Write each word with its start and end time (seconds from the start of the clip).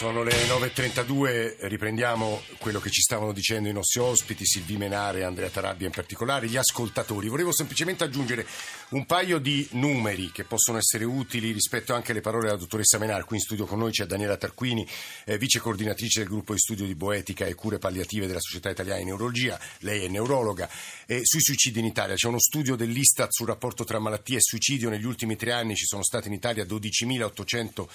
Sono 0.00 0.22
le 0.22 0.30
9.32, 0.46 1.56
riprendiamo 1.68 2.40
quello 2.56 2.80
che 2.80 2.88
ci 2.88 3.02
stavano 3.02 3.34
dicendo 3.34 3.68
i 3.68 3.72
nostri 3.74 4.00
ospiti, 4.00 4.46
Silvi 4.46 4.78
Menare 4.78 5.18
e 5.18 5.24
Andrea 5.24 5.50
Tarabbia 5.50 5.88
in 5.88 5.92
particolare, 5.92 6.48
gli 6.48 6.56
ascoltatori. 6.56 7.28
Volevo 7.28 7.52
semplicemente 7.52 8.04
aggiungere 8.04 8.46
un 8.92 9.04
paio 9.04 9.38
di 9.38 9.68
numeri 9.72 10.32
che 10.32 10.44
possono 10.44 10.78
essere 10.78 11.04
utili 11.04 11.52
rispetto 11.52 11.92
anche 11.92 12.12
alle 12.12 12.22
parole 12.22 12.46
della 12.46 12.56
dottoressa 12.56 12.96
Menare. 12.96 13.24
Qui 13.24 13.36
in 13.36 13.42
studio 13.42 13.66
con 13.66 13.78
noi 13.78 13.92
c'è 13.92 14.06
Daniela 14.06 14.38
Tarquini, 14.38 14.88
eh, 15.26 15.36
vice 15.36 15.58
coordinatrice 15.58 16.20
del 16.20 16.28
gruppo 16.30 16.54
di 16.54 16.60
studio 16.60 16.86
di 16.86 16.94
Boetica 16.94 17.44
e 17.44 17.54
cure 17.54 17.76
palliative 17.76 18.26
della 18.26 18.40
Società 18.40 18.70
Italiana 18.70 19.00
di 19.00 19.04
Neurologia, 19.04 19.60
lei 19.80 20.06
è 20.06 20.08
neurologa. 20.08 20.66
Eh, 21.04 21.26
sui 21.26 21.42
suicidi 21.42 21.78
in 21.78 21.84
Italia 21.84 22.14
c'è 22.14 22.26
uno 22.26 22.40
studio 22.40 22.74
dell'Istat 22.74 23.28
sul 23.32 23.48
rapporto 23.48 23.84
tra 23.84 23.98
malattie 23.98 24.38
e 24.38 24.40
suicidio, 24.40 24.88
negli 24.88 25.04
ultimi 25.04 25.36
tre 25.36 25.52
anni 25.52 25.76
ci 25.76 25.84
sono 25.84 26.02
stati 26.02 26.28
in 26.28 26.32
Italia 26.32 26.64
12.800 26.64 27.86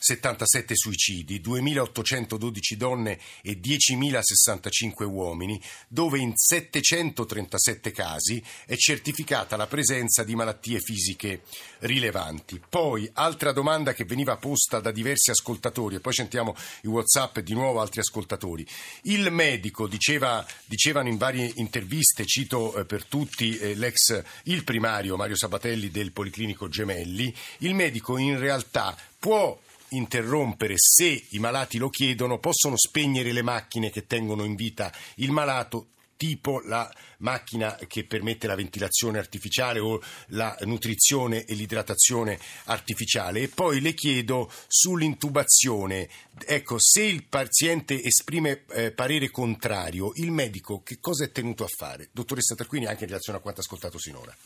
77 0.00 0.74
suicidi, 0.74 1.40
2.812 1.40 2.74
donne 2.74 3.18
e 3.42 3.60
10.065 3.60 5.04
uomini, 5.04 5.60
dove 5.86 6.18
in 6.18 6.32
737 6.34 7.92
casi 7.92 8.42
è 8.64 8.76
certificata 8.76 9.56
la 9.56 9.66
presenza 9.66 10.24
di 10.24 10.34
malattie 10.34 10.80
fisiche 10.80 11.42
rilevanti. 11.80 12.60
Poi, 12.66 13.08
altra 13.14 13.52
domanda 13.52 13.92
che 13.92 14.04
veniva 14.04 14.36
posta 14.38 14.80
da 14.80 14.90
diversi 14.90 15.30
ascoltatori, 15.30 15.96
e 15.96 16.00
poi 16.00 16.14
sentiamo 16.14 16.56
i 16.82 16.88
WhatsApp 16.88 17.40
di 17.40 17.52
nuovo 17.52 17.80
altri 17.80 18.00
ascoltatori. 18.00 18.66
Il 19.02 19.30
medico, 19.30 19.86
diceva, 19.86 20.44
dicevano 20.64 21.08
in 21.08 21.18
varie 21.18 21.52
interviste, 21.56 22.24
cito 22.24 22.74
eh, 22.74 22.84
per 22.86 23.04
tutti 23.04 23.58
eh, 23.58 23.74
l'ex, 23.74 24.22
il 24.44 24.64
primario 24.64 25.16
Mario 25.16 25.36
Sabatelli 25.36 25.90
del 25.90 26.12
Policlinico 26.12 26.68
Gemelli, 26.68 27.34
il 27.58 27.74
medico 27.74 28.16
in 28.16 28.38
realtà 28.38 28.96
può 29.18 29.58
interrompere 29.90 30.74
se 30.76 31.26
i 31.30 31.38
malati 31.38 31.78
lo 31.78 31.88
chiedono, 31.90 32.38
possono 32.38 32.76
spegnere 32.76 33.32
le 33.32 33.42
macchine 33.42 33.90
che 33.90 34.06
tengono 34.06 34.44
in 34.44 34.54
vita 34.54 34.92
il 35.16 35.30
malato 35.30 35.88
tipo 36.20 36.60
la 36.66 36.86
macchina 37.20 37.78
che 37.88 38.04
permette 38.04 38.46
la 38.46 38.54
ventilazione 38.54 39.16
artificiale 39.16 39.78
o 39.78 40.02
la 40.28 40.54
nutrizione 40.64 41.46
e 41.46 41.54
l'idratazione 41.54 42.38
artificiale. 42.64 43.40
E 43.40 43.48
poi 43.48 43.80
le 43.80 43.94
chiedo 43.94 44.52
sull'intubazione. 44.66 46.10
Ecco, 46.44 46.76
se 46.78 47.04
il 47.04 47.24
paziente 47.24 48.02
esprime 48.02 48.64
eh, 48.72 48.92
parere 48.92 49.30
contrario, 49.30 50.12
il 50.16 50.30
medico 50.30 50.82
che 50.82 50.98
cosa 51.00 51.24
è 51.24 51.32
tenuto 51.32 51.64
a 51.64 51.68
fare? 51.74 52.10
Dottoressa 52.12 52.54
Tarquini, 52.54 52.84
anche 52.84 53.04
in 53.04 53.08
relazione 53.08 53.38
a 53.38 53.40
quanto 53.40 53.62
ascoltato 53.62 53.98
sinora. 53.98 54.36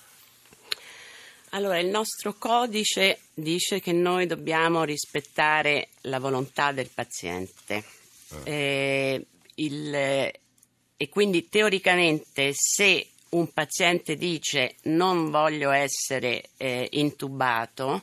Allora, 1.54 1.78
il 1.78 1.86
nostro 1.86 2.34
codice 2.36 3.20
dice 3.32 3.78
che 3.78 3.92
noi 3.92 4.26
dobbiamo 4.26 4.82
rispettare 4.82 5.90
la 6.02 6.18
volontà 6.18 6.72
del 6.72 6.90
paziente. 6.92 7.84
Ah. 8.30 8.40
Eh, 8.42 9.26
il, 9.54 9.94
e 9.94 11.08
quindi 11.08 11.48
teoricamente 11.48 12.50
se 12.54 13.06
un 13.30 13.52
paziente 13.52 14.16
dice 14.16 14.74
non 14.84 15.30
voglio 15.30 15.70
essere 15.70 16.50
eh, 16.56 16.88
intubato, 16.90 18.02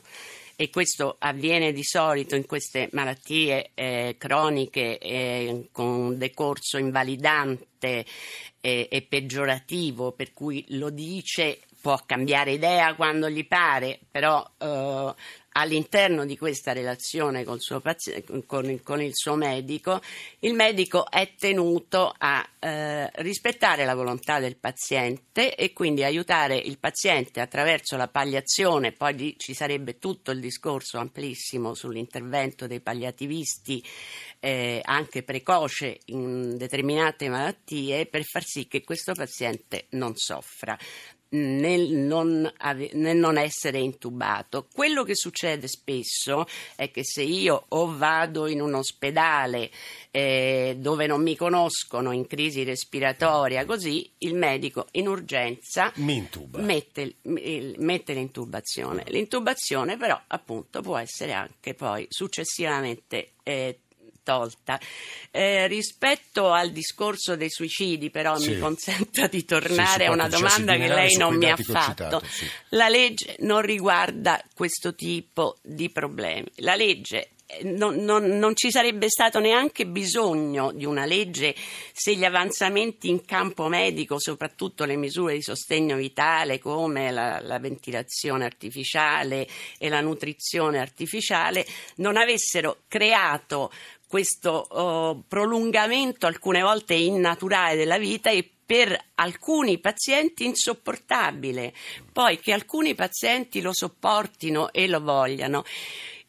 e 0.56 0.70
questo 0.70 1.16
avviene 1.18 1.72
di 1.72 1.84
solito 1.84 2.36
in 2.36 2.46
queste 2.46 2.88
malattie 2.92 3.70
eh, 3.74 4.14
croniche 4.16 4.96
eh, 4.96 5.68
con 5.72 5.86
un 5.86 6.18
decorso 6.18 6.78
invalidante 6.78 8.06
eh, 8.60 8.88
e 8.90 9.02
peggiorativo, 9.02 10.12
per 10.12 10.32
cui 10.32 10.64
lo 10.68 10.88
dice 10.88 11.58
può 11.82 12.00
cambiare 12.06 12.52
idea 12.52 12.94
quando 12.94 13.28
gli 13.28 13.44
pare, 13.46 13.98
però 14.08 14.48
eh, 14.56 15.14
all'interno 15.54 16.24
di 16.24 16.38
questa 16.38 16.72
relazione 16.72 17.44
paziente, 17.82 18.24
con, 18.46 18.80
con, 18.82 19.02
il 19.02 19.10
suo 19.12 19.34
medico, 19.34 20.00
il 20.40 20.54
medico 20.54 21.10
è 21.10 21.34
tenuto 21.36 22.14
a 22.16 22.48
eh, 22.60 23.10
rispettare 23.16 23.84
la 23.84 23.96
volontà 23.96 24.38
del 24.38 24.56
paziente 24.56 25.56
e 25.56 25.72
quindi 25.72 26.04
aiutare 26.04 26.56
il 26.56 26.78
paziente 26.78 27.40
attraverso 27.40 27.96
la 27.96 28.08
palliazione, 28.08 28.92
poi 28.92 29.14
di, 29.14 29.34
ci 29.36 29.52
sarebbe 29.52 29.98
tutto 29.98 30.30
il 30.30 30.40
discorso 30.40 30.98
amplissimo 30.98 31.74
sull'intervento 31.74 32.68
dei 32.68 32.80
palliativisti 32.80 33.84
eh, 34.38 34.80
anche 34.84 35.24
precoce 35.24 35.98
in 36.06 36.56
determinate 36.56 37.28
malattie 37.28 38.06
per 38.06 38.22
far 38.22 38.44
sì 38.44 38.68
che 38.68 38.82
questo 38.82 39.14
paziente 39.14 39.86
non 39.90 40.16
soffra 40.16 40.78
nel 41.32 41.90
non, 41.90 42.50
ave- 42.58 42.90
nel 42.94 43.16
non, 43.16 43.38
essere 43.38 43.78
intubato. 43.78 44.66
Quello 44.72 45.02
che 45.04 45.14
succede 45.14 45.68
spesso 45.68 46.46
è 46.76 46.90
che 46.90 47.04
se 47.04 47.22
io 47.22 47.64
o 47.68 47.96
vado 47.96 48.46
in 48.46 48.60
un 48.60 48.74
ospedale 48.74 49.70
eh, 50.10 50.76
dove 50.78 51.06
non 51.06 51.22
mi 51.22 51.36
conoscono 51.36 52.12
in 52.12 52.26
crisi 52.26 52.64
respiratoria, 52.64 53.64
così 53.64 54.10
il 54.18 54.34
medico 54.34 54.86
in 54.92 55.08
urgenza 55.08 55.92
mette, 56.64 57.16
mette 57.22 58.12
l'intubazione. 58.12 59.04
L'intubazione 59.08 59.96
però 59.96 60.20
appunto 60.28 60.80
può 60.82 60.96
essere 60.96 61.32
anche 61.32 61.74
poi 61.74 62.06
successivamente 62.08 63.32
eh, 63.42 63.78
tolta. 64.22 64.80
Eh, 65.30 65.66
rispetto 65.66 66.52
al 66.52 66.70
discorso 66.70 67.36
dei 67.36 67.50
suicidi, 67.50 68.10
però, 68.10 68.36
sì. 68.36 68.50
mi 68.50 68.58
consenta 68.58 69.26
di 69.26 69.44
tornare 69.44 70.04
sì, 70.04 70.10
a 70.10 70.12
una 70.12 70.28
domanda 70.28 70.76
che 70.76 70.88
lei 70.88 71.16
non 71.16 71.36
mi 71.36 71.50
ha 71.50 71.56
fatto. 71.56 72.04
Citato, 72.04 72.22
sì. 72.26 72.46
La 72.70 72.88
legge 72.88 73.36
non 73.40 73.62
riguarda 73.62 74.42
questo 74.54 74.94
tipo 74.94 75.56
di 75.62 75.90
problemi. 75.90 76.48
La 76.56 76.74
legge 76.74 77.30
eh, 77.52 77.64
non, 77.64 77.96
non, 77.96 78.24
non, 78.24 78.54
ci 78.54 78.70
sarebbe 78.70 79.08
stato 79.08 79.38
neanche 79.38 79.86
bisogno 79.86 80.72
di 80.72 80.84
una 80.84 81.04
legge 81.04 81.54
se 81.92 82.14
gli 82.14 82.24
avanzamenti 82.24 83.08
in 83.08 83.24
campo 83.24 83.68
medico, 83.68 84.18
soprattutto 84.18 84.84
le 84.84 84.96
misure 84.96 85.34
di 85.34 85.42
sostegno 85.42 85.96
vitale 85.96 86.58
come 86.58 87.10
la, 87.10 87.40
la 87.40 87.58
ventilazione 87.58 88.44
artificiale 88.44 89.46
e 89.78 89.88
la 89.88 90.00
nutrizione 90.00 90.78
artificiale, 90.78 91.66
non 91.96 92.16
avessero 92.16 92.78
creato 92.88 93.70
questo 94.12 94.66
uh, 94.68 95.24
prolungamento 95.26 96.26
alcune 96.26 96.60
volte 96.60 96.92
innaturale 96.92 97.76
della 97.76 97.96
vita 97.96 98.28
e 98.28 98.46
per 98.66 98.94
alcuni 99.14 99.78
pazienti 99.78 100.44
insopportabile. 100.44 101.72
Poi 102.12 102.38
che 102.38 102.52
alcuni 102.52 102.94
pazienti 102.94 103.62
lo 103.62 103.70
sopportino 103.72 104.70
e 104.70 104.86
lo 104.86 105.00
vogliano 105.00 105.64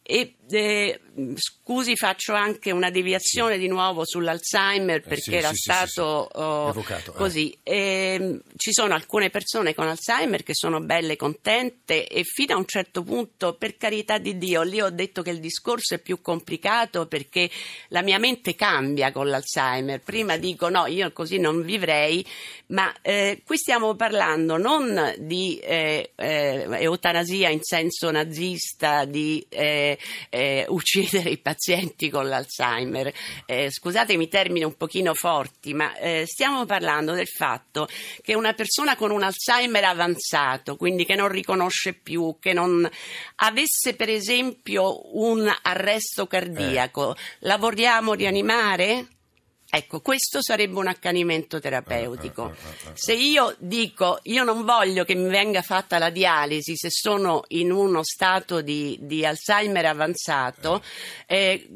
e, 0.02 0.36
eh, 0.50 1.00
scusi, 1.36 1.96
faccio 1.96 2.34
anche 2.34 2.72
una 2.72 2.90
deviazione 2.90 3.58
di 3.58 3.68
nuovo 3.68 4.06
sull'Alzheimer 4.06 5.02
perché 5.02 5.16
eh 5.16 5.22
sì, 5.22 5.36
era 5.36 5.50
sì, 5.50 5.56
stato 5.56 6.30
sì, 6.32 6.40
oh, 6.40 6.70
Evocato, 6.70 7.12
eh. 7.12 7.16
così. 7.16 7.58
Eh. 7.64 8.40
ci 8.56 8.74
sono 8.74 8.94
alcune 8.94 9.30
persone 9.30 9.74
con 9.74 9.88
Alzheimer 9.88 10.44
che 10.44 10.54
sono 10.54 10.82
belle 10.82 11.16
contente 11.16 12.08
e 12.08 12.24
fino 12.24 12.56
a 12.56 12.58
un 12.58 12.66
certo 12.66 13.04
punto, 13.04 13.56
per 13.56 13.78
carità 13.78 14.18
di 14.18 14.38
Dio, 14.38 14.64
lì 14.64 14.82
ho 14.82 14.90
detto 14.90 15.22
che 15.22 15.30
il 15.30 15.40
discorso 15.40 15.96
è 15.96 16.00
più 16.00 16.22
complicato 16.22 17.08
perché 17.08 17.50
la 17.90 18.02
mia 18.02 18.20
mente 18.20 18.56
cambia 18.56 19.12
con 19.12 19.30
l'Alzheimer. 19.30 20.02
Prima 20.02 20.38
dico 20.38 20.70
no, 20.70 20.88
io 20.88 21.12
così 21.12 21.38
non 21.38 21.64
vivrei, 21.64 22.26
ma 22.68 22.94
eh, 23.02 23.42
qui 23.46 23.58
stiamo 23.58 23.96
parlando 23.96 24.58
non 24.58 25.14
di 25.20 25.58
eh, 25.60 26.12
eutanasia 26.16 27.50
in 27.50 27.62
senso 27.62 28.12
nazista, 28.12 29.06
di 29.06 29.46
eh, 30.34 30.66
uccidere 30.68 31.30
i 31.30 31.38
pazienti 31.38 32.10
con 32.10 32.28
l'Alzheimer. 32.28 33.14
Eh, 33.46 33.70
scusatemi 33.70 34.24
i 34.24 34.28
termini 34.28 34.66
un 34.66 34.76
pochino 34.76 35.14
forti, 35.14 35.76
ma 35.76 35.96
eh, 35.98 36.24
stiamo 36.26 36.66
parlando 36.66 37.14
del 37.14 37.28
fatto 37.28 37.88
che 38.22 38.34
una 38.34 38.54
persona 38.54 38.96
con 38.96 39.12
un 39.12 39.22
Alzheimer 39.22 39.84
avanzato, 39.84 40.76
quindi 40.76 41.06
che 41.06 41.16
non 41.16 41.28
riconosce 41.28 41.94
più, 41.94 42.38
che 42.40 42.52
non 42.52 42.90
avesse 43.36 43.96
per 43.96 44.10
esempio 44.10 45.16
un 45.20 45.54
arresto 45.62 46.26
cardiaco, 46.26 47.16
la 47.40 47.58
vogliamo 47.58 48.14
rianimare? 48.14 49.08
Ecco, 49.76 50.02
questo 50.02 50.44
sarebbe 50.44 50.78
un 50.78 50.86
accanimento 50.86 51.60
terapeutico. 51.60 52.52
Eh, 52.52 52.54
eh, 52.54 52.90
eh, 52.90 52.92
se 52.94 53.14
io 53.14 53.56
dico 53.58 54.20
io 54.26 54.44
non 54.44 54.66
voglio 54.66 55.04
che 55.04 55.16
mi 55.16 55.28
venga 55.28 55.64
fatta 55.64 55.98
la 55.98 56.12
dialisi 56.12 56.76
se 56.76 56.92
sono 56.92 57.42
in 57.48 57.72
uno 57.72 58.04
stato 58.04 58.62
di, 58.62 59.00
di 59.02 59.26
Alzheimer 59.26 59.84
avanzato, 59.88 60.84
eh, 61.26 61.68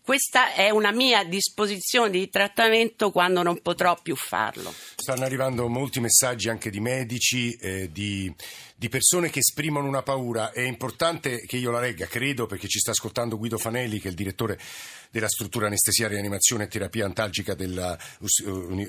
questa 0.00 0.54
è 0.54 0.70
una 0.70 0.92
mia 0.92 1.24
disposizione 1.24 2.10
di 2.10 2.28
trattamento 2.28 3.10
quando 3.10 3.42
non 3.42 3.60
potrò 3.62 3.96
più 4.00 4.14
farlo. 4.14 4.72
Stanno 4.94 5.24
arrivando 5.24 5.68
molti 5.68 5.98
messaggi 5.98 6.48
anche 6.48 6.70
di 6.70 6.78
medici, 6.78 7.52
eh, 7.52 7.90
di, 7.92 8.32
di, 8.76 8.88
persone 8.88 9.28
che 9.28 9.40
esprimono 9.40 9.86
una 9.86 10.02
paura. 10.02 10.52
È 10.52 10.62
importante 10.62 11.44
che 11.46 11.56
io 11.56 11.70
la 11.70 11.80
legga, 11.80 12.06
credo, 12.06 12.46
perché 12.46 12.68
ci 12.68 12.78
sta 12.78 12.92
ascoltando 12.92 13.38
Guido 13.38 13.58
Fanelli, 13.58 14.00
che 14.00 14.06
è 14.06 14.10
il 14.10 14.16
direttore 14.16 14.58
della 15.10 15.28
struttura 15.28 15.66
anestesia, 15.66 16.08
rianimazione 16.08 16.64
e 16.64 16.68
terapia 16.68 17.04
antalgica 17.04 17.54
della, 17.54 17.98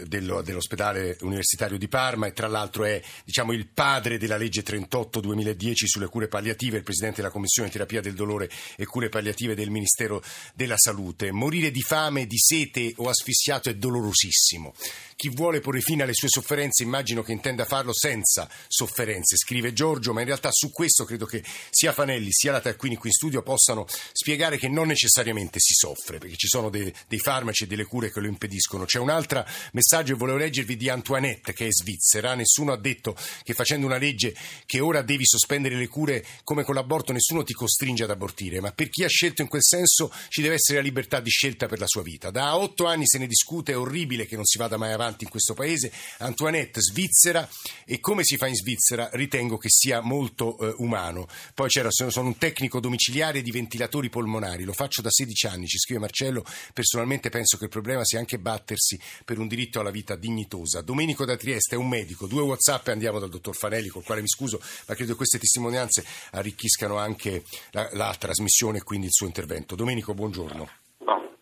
dello, 0.06 0.42
dell'ospedale 0.42 1.18
universitario 1.22 1.78
di 1.78 1.88
Parma 1.88 2.28
e 2.28 2.34
tra 2.34 2.48
l'altro 2.48 2.86
è 2.86 3.02
diciamo, 3.24 3.54
il 3.54 3.68
padre 3.68 4.18
della 4.18 4.38
legge 4.38 4.64
38-2010 4.64 5.74
sulle 5.86 6.08
cure 6.08 6.28
palliative, 6.28 6.78
il 6.78 6.84
presidente 6.84 7.22
della 7.22 7.32
commissione 7.32 7.70
terapia 7.70 8.02
del 8.02 8.14
dolore 8.14 8.50
e 8.76 8.86
cure 8.86 9.10
palliative 9.10 9.56
del 9.56 9.70
Ministero 9.70 10.24
della 10.54 10.78
Salute. 10.78 11.32
Morire 11.32 11.72
di 11.72 11.82
fame, 11.82 12.28
di 12.28 12.38
sete 12.38 12.94
o 12.98 13.10
asfissiato 13.10 13.70
è 13.70 13.76
dolorosissimo. 13.76 14.74
Chi 15.22 15.30
vuole 15.30 15.60
porre 15.60 15.82
fine 15.82 16.02
alle 16.02 16.16
sue 16.16 16.30
sofferenze 16.30 16.82
immagino 16.82 17.22
che 17.22 17.32
intenda 17.32 17.64
farlo 17.64 17.94
senza 17.94 18.50
sofferenze, 18.68 19.38
scrive 19.38 19.72
Giorgio, 19.72 20.14
ma 20.14 20.22
in 20.22 20.26
realtà 20.26 20.50
su 20.52 20.72
questo 20.72 21.06
credo 21.06 21.28
che 21.28 21.44
sia 21.70 21.94
Fanelli 21.94 22.32
sia 22.32 22.52
la 22.52 22.60
Tarquini 22.60 22.96
qui 22.96 23.10
in 23.10 23.14
studio 23.14 23.44
possano 23.44 23.86
spiegare 24.12 24.58
che 24.58 24.68
non 24.68 24.88
necessariamente 24.88 25.60
si 25.60 25.74
soffre, 25.76 26.11
perché 26.18 26.36
ci 26.36 26.48
sono 26.48 26.70
dei, 26.70 26.94
dei 27.08 27.20
farmaci 27.20 27.64
e 27.64 27.68
delle 27.68 27.86
cure 27.86 28.12
che 28.12 28.20
lo 28.20 28.28
impediscono. 28.28 28.86
C'è 28.86 29.00
un 29.00 29.10
altro 29.10 29.46
messaggio 29.74 30.14
che 30.14 30.20
volevo 30.20 30.38
leggervi 30.38 30.78
di 30.78 30.90
Antoinette, 30.90 31.54
che 31.54 31.68
è 31.68 31.72
svizzera. 31.72 32.36
Nessuno 32.36 32.72
ha 32.72 32.78
detto 32.78 33.16
che 33.44 33.54
facendo 33.54 33.86
una 33.86 33.98
legge 33.98 34.36
che 34.66 34.80
ora 34.80 35.02
devi 35.02 35.26
sospendere 35.26 35.76
le 35.76 35.88
cure 35.88 36.26
come 36.44 36.64
con 36.64 36.76
l'aborto, 36.76 37.14
nessuno 37.14 37.44
ti 37.44 37.54
costringe 37.54 38.04
ad 38.04 38.10
abortire, 38.10 38.60
ma 38.60 38.72
per 38.72 38.90
chi 38.90 39.04
ha 39.04 39.08
scelto 39.08 39.42
in 39.42 39.48
quel 39.48 39.64
senso 39.64 40.12
ci 40.30 40.42
deve 40.42 40.56
essere 40.56 40.80
la 40.80 40.84
libertà 40.84 41.20
di 41.20 41.30
scelta 41.30 41.68
per 41.68 41.80
la 41.80 41.88
sua 41.88 42.02
vita. 42.02 42.32
Da 42.32 42.58
otto 42.58 42.86
anni 42.86 43.06
se 43.06 43.18
ne 43.18 43.28
discute, 43.28 43.74
è 43.74 43.78
orribile 43.78 44.26
che 44.26 44.36
non 44.36 44.46
si 44.46 44.58
vada 44.58 44.78
mai 44.78 44.92
avanti 44.92 45.24
in 45.24 45.30
questo 45.30 45.54
paese. 45.54 45.92
Antoinette, 46.20 46.82
Svizzera, 46.82 47.48
e 47.86 48.00
come 48.00 48.24
si 48.24 48.38
fa 48.38 48.48
in 48.48 48.56
Svizzera 48.56 49.10
ritengo 49.14 49.58
che 49.58 49.70
sia 49.70 50.02
molto 50.02 50.58
eh, 50.58 50.74
umano. 50.78 51.28
Poi 51.54 51.70
c'era, 51.70 51.90
sono 51.92 52.28
un 52.28 52.38
tecnico 52.38 52.80
domiciliare 52.80 53.42
di 53.42 53.52
ventilatori 53.52 54.10
polmonari, 54.10 54.64
lo 54.64 54.74
faccio 54.74 55.02
da 55.02 55.10
16 55.10 55.48
anni, 55.48 55.68
ci 55.68 55.78
scrive 55.78 56.00
Marcello, 56.02 56.44
personalmente 56.74 57.30
penso 57.30 57.58
che 57.58 57.64
il 57.66 57.70
problema 57.70 58.04
sia 58.04 58.20
anche 58.20 58.38
battersi 58.38 59.00
per 59.24 59.40
un 59.40 59.48
diritto 59.48 59.80
alla 59.80 59.92
vita 59.92 60.16
dignitosa. 60.16 60.82
Domenico 60.82 61.24
da 61.24 61.38
Trieste 61.38 61.76
è 61.76 61.78
un 61.78 61.88
medico, 61.88 62.28
due 62.28 62.42
Whatsapp 62.42 62.88
e 62.90 62.92
andiamo 62.92 63.20
dal 63.20 63.30
dottor 63.30 63.56
Fanelli, 63.56 63.88
col 63.88 64.04
quale 64.04 64.22
mi 64.22 64.28
scuso, 64.28 64.60
ma 64.88 64.96
credo 64.96 65.12
che 65.12 65.18
queste 65.18 65.40
testimonianze 65.40 66.04
arricchiscano 66.32 66.98
anche 66.98 67.46
la, 67.72 67.90
la 67.94 68.14
trasmissione 68.18 68.80
e 68.80 68.84
quindi 68.84 69.06
il 69.06 69.14
suo 69.14 69.28
intervento. 69.28 69.76
Domenico, 69.76 70.14
buongiorno. 70.14 70.70
No. 71.00 71.38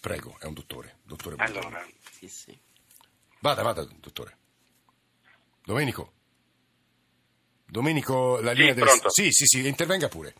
Prego, 0.00 0.36
è 0.38 0.44
un 0.44 0.54
dottore. 0.54 0.98
dottore 1.04 1.36
allora, 1.38 1.84
sì, 2.18 2.28
sì. 2.28 2.56
Vada, 3.40 3.62
vada, 3.62 3.84
dottore. 3.98 4.36
Domenico. 5.64 6.12
Domenico, 7.66 8.40
la 8.40 8.52
linea 8.52 8.72
sì, 8.72 8.78
del... 8.78 8.88
Sì, 9.08 9.30
sì, 9.30 9.44
sì, 9.46 9.66
intervenga 9.66 10.08
pure. 10.08 10.34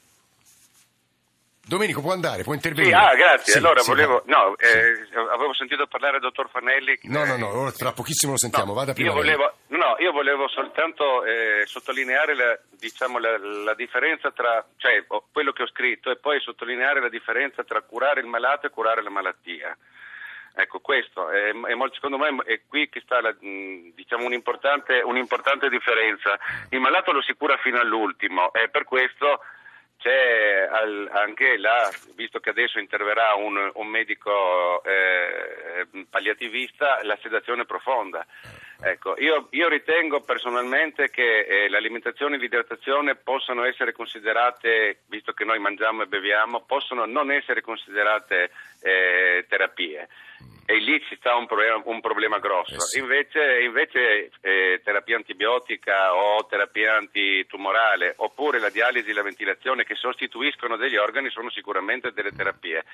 Domenico 1.69 2.01
può 2.01 2.13
andare, 2.13 2.45
può 2.45 2.55
intervenire. 2.55 2.97
Sì, 2.97 3.05
ah, 3.05 3.15
grazie. 3.15 3.53
Sì, 3.53 3.59
allora 3.59 3.81
sì, 3.81 3.91
volevo. 3.91 4.23
No, 4.25 4.57
eh, 4.57 5.07
avevo 5.31 5.53
sentito 5.53 5.87
parlare 5.87 6.13
del 6.13 6.23
dottor 6.23 6.49
Fanelli. 6.49 6.99
No, 7.03 7.27
no, 7.27 7.37
no, 7.37 7.71
tra 7.73 7.93
pochissimo 7.93 8.33
lo 8.33 8.39
sentiamo. 8.39 8.73
No, 8.73 8.79
Vada 8.79 8.95
prima. 8.95 9.11
Io 9.11 9.15
volevo, 9.15 9.53
no, 9.67 9.97
io 9.99 10.11
volevo 10.11 10.49
soltanto 10.49 11.27
eh, 11.27 11.67
sottolineare 11.67 12.35
la, 12.35 12.59
diciamo, 12.71 13.19
la, 13.19 13.37
la, 13.37 13.75
differenza 13.75 14.31
tra. 14.31 14.65
cioè 14.79 15.05
quello 15.31 15.53
che 15.53 15.65
ho 15.65 15.69
scritto 15.69 16.11
e 16.11 16.17
poi 16.17 16.41
sottolineare 16.41 17.03
la 17.03 17.11
differenza 17.11 17.63
tra 17.65 17.83
curare 17.83 18.21
il 18.21 18.27
malato 18.27 18.67
e 18.67 18.71
curare 18.71 19.03
la 19.03 19.11
malattia. 19.11 19.77
Ecco, 20.55 20.81
questo 20.81 21.29
è, 21.29 21.51
è 21.51 21.75
molto, 21.75 21.97
secondo 21.97 22.17
me 22.17 22.35
è 22.47 22.63
qui 22.67 22.89
che 22.89 23.01
sta 23.05 23.21
la, 23.21 23.33
diciamo, 23.39 24.25
un'importante, 24.25 25.03
un'importante, 25.05 25.69
differenza. 25.69 26.39
Il 26.71 26.81
malato 26.81 27.13
lo 27.13 27.21
si 27.21 27.35
cura 27.35 27.59
fino 27.59 27.79
all'ultimo 27.79 28.55
e 28.55 28.71
per 28.71 28.85
questo 28.85 29.41
c'è 30.09 30.69
anche 31.13 31.59
là, 31.59 31.91
visto 32.15 32.41
che 32.41 32.51
adesso 32.51 32.79
interverrà 32.79 33.35
un, 33.35 33.71
un 33.75 33.87
medico 33.87 34.83
eh, 34.83 35.87
palliativista, 36.09 37.01
la 37.03 37.19
sedazione 37.21 37.67
profonda. 37.67 38.27
Ecco, 38.81 39.17
io, 39.19 39.49
io, 39.51 39.69
ritengo 39.69 40.21
personalmente 40.21 41.11
che 41.11 41.41
eh, 41.41 41.69
l'alimentazione 41.69 42.37
e 42.37 42.39
l'idratazione 42.39 43.17
possano 43.17 43.65
essere 43.65 43.93
considerate, 43.93 45.01
visto 45.09 45.33
che 45.33 45.45
noi 45.45 45.59
mangiamo 45.59 46.03
e 46.03 46.07
beviamo, 46.07 46.63
possono 46.65 47.05
non 47.05 47.33
essere 47.33 47.61
considerate 47.61 48.51
eh, 48.81 49.45
terapie 49.49 50.09
e 50.71 50.81
lì 50.81 51.03
ci 51.09 51.17
sta 51.17 51.35
un 51.35 51.47
problema, 51.47 51.81
un 51.83 52.01
problema 52.03 52.39
grosso. 52.39 52.75
Eh 52.75 52.81
sì. 52.81 52.99
Invece, 52.99 53.63
invece 53.63 54.31
eh, 54.43 54.83
terapia 54.85 55.17
antibiotica 55.17 56.15
o 56.15 56.45
terapia 56.45 56.95
antitumorale 56.95 58.13
oppure 58.19 58.59
la 58.59 58.69
dialisi 58.69 59.09
e 59.09 59.15
la 59.15 59.23
ventilazione 59.23 59.85
che 59.85 59.95
sostituiscono 59.95 60.77
degli 60.77 60.97
organi 60.97 61.31
sono 61.31 61.49
sicuramente 61.49 62.13
delle 62.13 62.33
terapie. 62.33 62.85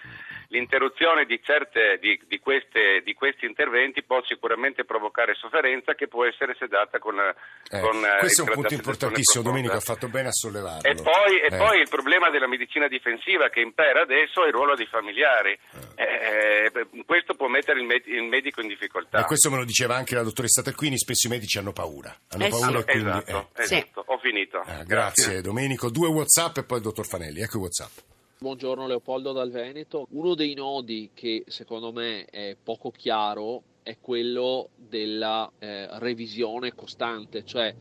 L'interruzione 0.49 1.25
di, 1.25 1.41
certe, 1.43 1.99
di, 2.01 2.21
di, 2.27 2.39
queste, 2.39 3.01
di 3.05 3.15
questi 3.15 3.47
interventi 3.47 4.03
può 4.03 4.23
sicuramente 4.25 4.85
provocare 4.85 5.35
sofferenza 5.35 5.95
che 5.95 6.09
può 6.09 6.25
essere 6.25 6.55
sedata 6.59 6.99
con, 6.99 7.19
eh, 7.19 7.81
con 7.81 8.01
Questo 8.19 8.45
è 8.45 8.49
un 8.49 8.53
punto 8.53 8.75
importantissimo, 8.75 9.43
Domenico 9.43 9.75
ha 9.75 9.81
fatto 9.81 10.09
bene 10.09 10.29
a 10.29 10.33
sollevarlo. 10.33 10.89
E 10.89 10.95
poi, 10.95 11.41
e 11.41 11.55
eh. 11.55 11.57
poi, 11.57 11.81
il 11.81 11.89
problema 11.89 12.31
della 12.31 12.47
medicina 12.47 12.89
difensiva 12.89 13.49
che 13.49 13.61
impera 13.61 14.03
adesso 14.03 14.45
è 14.45 14.49
il 14.49 14.53
ruolo 14.53 14.75
dei 14.75 14.87
familiari. 14.87 15.59
Eh. 15.97 16.71
Eh, 16.75 16.87
questo 17.07 17.35
può 17.35 17.49
mettere 17.49 17.81
il, 17.81 17.87
med- 17.87 18.07
il, 18.07 18.25
medico 18.25 18.61
in 18.61 18.69
difficoltà. 18.69 19.21
E 19.21 19.25
questo 19.25 19.51
me 19.51 19.57
lo 19.57 19.65
diceva 19.65 19.97
anche 19.97 20.15
la 20.15 20.23
dottoressa 20.23 20.63
Tarquini, 20.63 20.99
spesso 20.99 21.27
i 21.27 21.31
medici 21.31 21.59
hanno 21.59 21.73
paura. 21.73 22.15
Hanno 22.29 22.45
eh 22.47 22.49
paura 22.49 22.79
sì. 22.79 22.85
quindi, 22.85 23.09
esatto, 23.09 23.51
eh. 23.57 23.63
esatto. 23.63 24.05
ho 24.07 24.19
finito. 24.19 24.59
Ah, 24.59 24.85
grazie, 24.85 24.87
grazie 24.87 25.41
Domenico. 25.41 25.91
Due 25.91 26.09
Whatsapp 26.09 26.59
e 26.59 26.65
poi 26.65 26.79
il 26.79 26.85
dottor 26.85 27.07
Fanelli. 27.07 27.41
Ecco 27.41 27.59
i 27.59 27.61
Whatsapp. 27.61 28.14
Buongiorno 28.45 28.87
Leopoldo 28.87 29.33
dal 29.33 29.51
Veneto. 29.51 30.07
Uno 30.11 30.35
dei 30.35 30.53
nodi 30.53 31.13
che 31.15 31.45
secondo 31.47 31.93
me 31.93 32.27
è 32.27 32.55
poco 32.63 32.91
chiaro 32.91 33.63
è 33.83 33.97
quello 33.99 34.69
della 34.77 35.51
eh, 35.59 35.89
revisione 35.99 36.75
costante, 36.75 37.47
cioè 37.47 37.75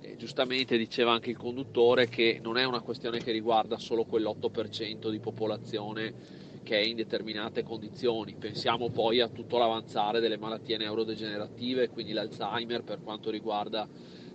eh, 0.00 0.16
giustamente 0.16 0.76
diceva 0.76 1.12
anche 1.12 1.30
il 1.30 1.36
conduttore 1.36 2.08
che 2.08 2.40
non 2.42 2.56
è 2.56 2.64
una 2.64 2.80
questione 2.80 3.20
che 3.20 3.30
riguarda 3.30 3.78
solo 3.78 4.04
quell'8% 4.06 5.08
di 5.08 5.20
popolazione 5.20 6.12
che 6.64 6.80
è 6.80 6.84
in 6.84 6.96
determinate 6.96 7.62
condizioni. 7.62 8.34
Pensiamo 8.34 8.90
poi 8.90 9.20
a 9.20 9.28
tutto 9.28 9.56
l'avanzare 9.56 10.18
delle 10.18 10.36
malattie 10.36 10.78
neurodegenerative, 10.78 11.90
quindi 11.90 12.12
l'Alzheimer 12.12 12.82
per 12.82 13.00
quanto 13.04 13.30
riguarda 13.30 13.86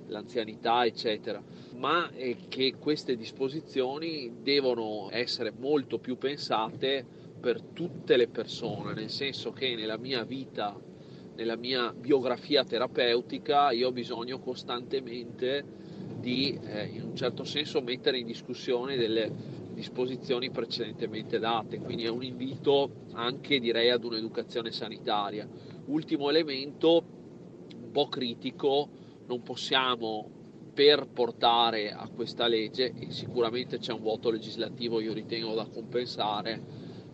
l'anzianità, 0.08 0.86
eccetera, 0.86 1.42
ma 1.76 2.10
è 2.12 2.36
che 2.48 2.76
queste 2.80 3.16
disposizioni 3.16 4.42
devono 4.42 5.10
essere 5.12 5.52
molto 5.58 5.98
più 6.00 6.18
pensate 6.18 7.06
per 7.40 7.62
tutte 7.62 8.16
le 8.16 8.28
persone, 8.28 8.94
nel 8.94 9.10
senso 9.10 9.52
che 9.52 9.76
nella 9.76 9.98
mia 9.98 10.24
vita, 10.24 10.80
nella 11.36 11.58
mia 11.58 11.92
biografia 11.92 12.64
terapeutica, 12.64 13.72
io 13.72 13.90
ho 13.90 13.92
bisogno 13.92 14.40
costantemente 14.40 15.64
di, 16.20 16.58
eh, 16.64 16.86
in 16.86 17.04
un 17.04 17.16
certo 17.16 17.44
senso, 17.44 17.82
mettere 17.82 18.18
in 18.18 18.26
discussione 18.26 18.96
delle 18.96 19.30
disposizioni 19.74 20.52
precedentemente 20.52 21.40
date, 21.40 21.80
quindi 21.80 22.06
è 22.06 22.10
un 22.10 22.24
invito 22.24 22.92
anche 23.14 23.60
direi 23.60 23.90
ad 23.90 24.04
un'educazione 24.04 24.72
sanitaria. 24.72 25.48
Ultimo 25.86 26.30
elemento, 26.30 27.04
un 27.76 27.92
po' 27.92 28.08
critico, 28.08 28.88
non 29.28 29.42
possiamo 29.42 30.30
per 30.74 31.08
portare 31.08 31.92
a 31.92 32.10
questa 32.10 32.48
legge, 32.48 32.94
e 32.98 33.12
sicuramente 33.12 33.78
c'è 33.78 33.94
un 33.94 34.02
vuoto 34.02 34.32
legislativo 34.32 35.00
io 35.00 35.14
ritengo 35.14 35.54
da 35.54 35.68
compensare, 35.68 36.60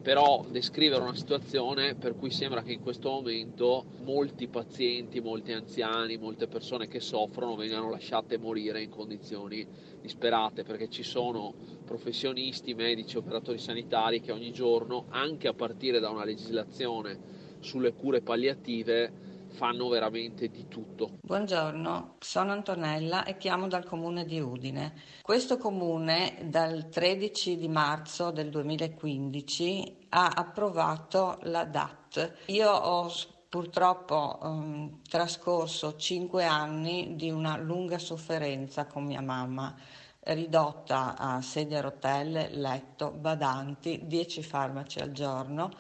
però 0.01 0.46
descrivere 0.50 1.01
una 1.01 1.16
situazione 1.16 1.96
per 1.96 2.16
cui 2.16 2.32
sembra 2.32 2.62
che 2.62 2.72
in 2.72 2.80
questo 2.80 3.10
momento 3.10 3.86
molti 4.06 4.48
pazienti, 4.48 5.20
molti 5.20 5.51
anziani, 5.51 6.18
molte 6.18 6.48
persone 6.48 6.88
che 6.88 7.01
soffrono 7.01 7.56
vengano 7.56 7.89
lasciate 7.89 8.38
morire 8.38 8.82
in 8.82 8.89
condizioni 8.89 9.68
disperate 10.01 10.63
perché 10.63 10.88
ci 10.88 11.04
sono 11.04 11.54
professionisti, 11.84 12.74
medici, 12.74 13.18
operatori 13.18 13.58
sanitari 13.58 14.22
che 14.22 14.32
ogni 14.32 14.54
giorno, 14.54 15.06
anche 15.10 15.50
a 15.50 15.54
partire 15.54 16.00
da 16.00 16.10
una 16.10 16.24
legislazione 16.24 17.18
sulle 17.60 17.92
cure 17.92 18.22
palliative, 18.22 19.12
fanno 19.51 19.88
veramente 19.88 20.50
di 20.50 20.68
tutto. 20.68 21.18
Buongiorno, 21.22 22.15
sono 22.20 22.51
Antonella 22.51 23.24
e 23.24 23.38
chiamo 23.38 23.68
dal 23.68 23.86
comune 23.86 24.25
di 24.25 24.39
Udine. 24.39 24.94
Questo 25.22 25.58
comune 25.58 26.38
dal 26.44 26.89
13 26.89 27.58
di 27.58 27.68
marzo 27.68 28.32
del 28.32 28.50
2015 28.50 30.08
ha 30.10 30.27
approvato 30.36 31.39
la 31.44 31.65
DAT. 31.65 32.46
Io 32.48 32.72
ho 32.72 33.12
purtroppo 33.50 34.38
um, 34.41 35.01
trascorso 35.08 35.96
cinque 35.96 36.46
anni 36.46 37.15
di 37.15 37.32
una 37.32 37.58
lunga 37.58 37.98
sofferenza 37.98 38.86
con 38.86 39.06
mia 39.06 39.22
mamma 39.22 39.75
ridotta 40.22 41.18
a 41.18 41.41
sedia 41.41 41.79
a 41.79 41.82
rotelle, 41.82 42.50
letto, 42.51 43.12
badanti, 43.12 44.01
10 44.06 44.44
farmaci 44.44 45.00
al 45.00 45.12
giorno 45.12 45.72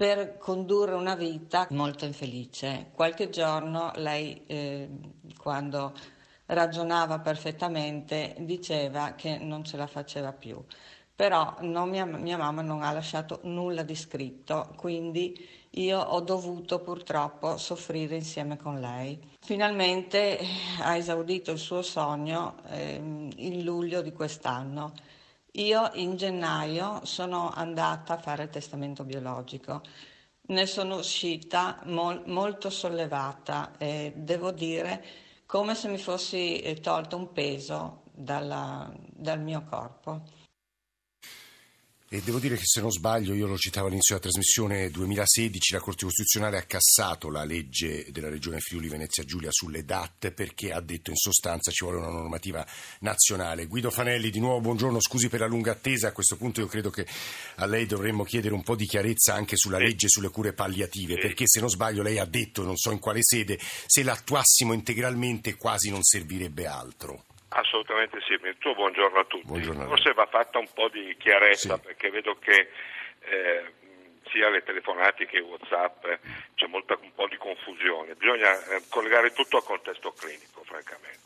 per 0.00 0.38
condurre 0.38 0.94
una 0.94 1.14
vita 1.14 1.66
molto 1.72 2.06
infelice. 2.06 2.86
Qualche 2.94 3.28
giorno 3.28 3.92
lei, 3.96 4.44
eh, 4.46 4.88
quando 5.36 5.92
ragionava 6.46 7.18
perfettamente, 7.18 8.34
diceva 8.38 9.12
che 9.12 9.36
non 9.36 9.62
ce 9.62 9.76
la 9.76 9.86
faceva 9.86 10.32
più. 10.32 10.58
Però 11.14 11.54
mia, 11.60 12.06
mia 12.06 12.38
mamma 12.38 12.62
non 12.62 12.82
ha 12.82 12.92
lasciato 12.92 13.40
nulla 13.42 13.82
di 13.82 13.94
scritto, 13.94 14.72
quindi 14.76 15.46
io 15.72 16.00
ho 16.00 16.20
dovuto 16.22 16.78
purtroppo 16.78 17.58
soffrire 17.58 18.14
insieme 18.14 18.56
con 18.56 18.80
lei. 18.80 19.20
Finalmente 19.40 20.38
ha 20.80 20.96
esaudito 20.96 21.50
il 21.50 21.58
suo 21.58 21.82
sogno 21.82 22.54
eh, 22.70 22.94
in 22.94 23.62
luglio 23.64 24.00
di 24.00 24.14
quest'anno 24.14 24.94
io 25.52 25.90
in 25.94 26.16
gennaio 26.16 27.04
sono 27.04 27.50
andata 27.50 28.14
a 28.14 28.18
fare 28.18 28.44
il 28.44 28.50
testamento 28.50 29.04
biologico. 29.04 29.82
Ne 30.48 30.66
sono 30.66 30.96
uscita 30.96 31.80
mol, 31.84 32.22
molto 32.26 32.70
sollevata 32.70 33.72
e 33.78 34.12
devo 34.16 34.50
dire 34.50 35.04
come 35.46 35.74
se 35.74 35.88
mi 35.88 35.98
fossi 35.98 36.60
eh, 36.60 36.80
tolto 36.80 37.16
un 37.16 37.32
peso 37.32 38.02
dalla, 38.12 38.92
dal 38.96 39.40
mio 39.40 39.64
corpo. 39.68 40.22
E 42.12 42.20
devo 42.22 42.40
dire 42.40 42.56
che 42.56 42.64
se 42.64 42.80
non 42.80 42.90
sbaglio, 42.90 43.34
io 43.34 43.46
lo 43.46 43.56
citavo 43.56 43.86
all'inizio 43.86 44.16
della 44.16 44.26
trasmissione 44.28 44.90
2016, 44.90 45.74
la 45.74 45.78
Corte 45.78 46.06
Costituzionale 46.06 46.58
ha 46.58 46.62
cassato 46.62 47.30
la 47.30 47.44
legge 47.44 48.10
della 48.10 48.28
Regione 48.28 48.58
Friuli 48.58 48.88
Venezia 48.88 49.22
Giulia 49.22 49.52
sulle 49.52 49.84
DAT 49.84 50.32
perché 50.32 50.72
ha 50.72 50.80
detto 50.80 51.10
in 51.10 51.16
sostanza 51.16 51.70
ci 51.70 51.84
vuole 51.84 52.00
una 52.00 52.10
normativa 52.10 52.66
nazionale. 53.02 53.66
Guido 53.66 53.92
Fanelli, 53.92 54.30
di 54.30 54.40
nuovo 54.40 54.58
buongiorno, 54.58 55.00
scusi 55.00 55.28
per 55.28 55.38
la 55.38 55.46
lunga 55.46 55.70
attesa, 55.70 56.08
a 56.08 56.12
questo 56.12 56.34
punto 56.34 56.58
io 56.58 56.66
credo 56.66 56.90
che 56.90 57.06
a 57.54 57.66
lei 57.66 57.86
dovremmo 57.86 58.24
chiedere 58.24 58.54
un 58.54 58.64
po' 58.64 58.74
di 58.74 58.86
chiarezza 58.86 59.34
anche 59.34 59.56
sulla 59.56 59.78
legge 59.78 60.08
sulle 60.08 60.30
cure 60.30 60.52
palliative, 60.52 61.16
perché 61.16 61.44
se 61.46 61.60
non 61.60 61.70
sbaglio 61.70 62.02
lei 62.02 62.18
ha 62.18 62.24
detto, 62.24 62.64
non 62.64 62.76
so 62.76 62.90
in 62.90 62.98
quale 62.98 63.20
sede, 63.22 63.56
se 63.86 64.02
l'attuassimo 64.02 64.72
integralmente 64.72 65.54
quasi 65.54 65.90
non 65.90 66.02
servirebbe 66.02 66.66
altro. 66.66 67.26
Assolutamente 67.52 68.20
sì, 68.26 68.32
il 68.34 68.56
tuo 68.58 68.74
buongiorno 68.74 69.18
a 69.18 69.24
tutti. 69.24 69.46
Buongiorno 69.46 69.82
a 69.82 69.86
Forse 69.86 70.12
va 70.12 70.26
fatta 70.26 70.58
un 70.58 70.68
po' 70.72 70.88
di 70.88 71.16
chiarezza 71.18 71.74
Sì. 71.76 71.80
perché 71.80 72.10
vedo 72.10 72.38
che 72.38 72.70
eh, 73.22 73.72
sia 74.30 74.48
le 74.50 74.62
telefonate 74.62 75.26
che 75.26 75.38
i 75.38 75.40
Whatsapp 75.40 76.04
eh, 76.04 76.20
c'è 76.54 76.66
molta, 76.66 76.96
un 77.00 77.12
po' 77.12 77.26
di 77.26 77.36
confusione. 77.36 78.14
Bisogna 78.14 78.52
eh, 78.66 78.82
collegare 78.88 79.32
tutto 79.32 79.56
al 79.56 79.64
contesto 79.64 80.12
clinico, 80.12 80.62
francamente. 80.62 81.18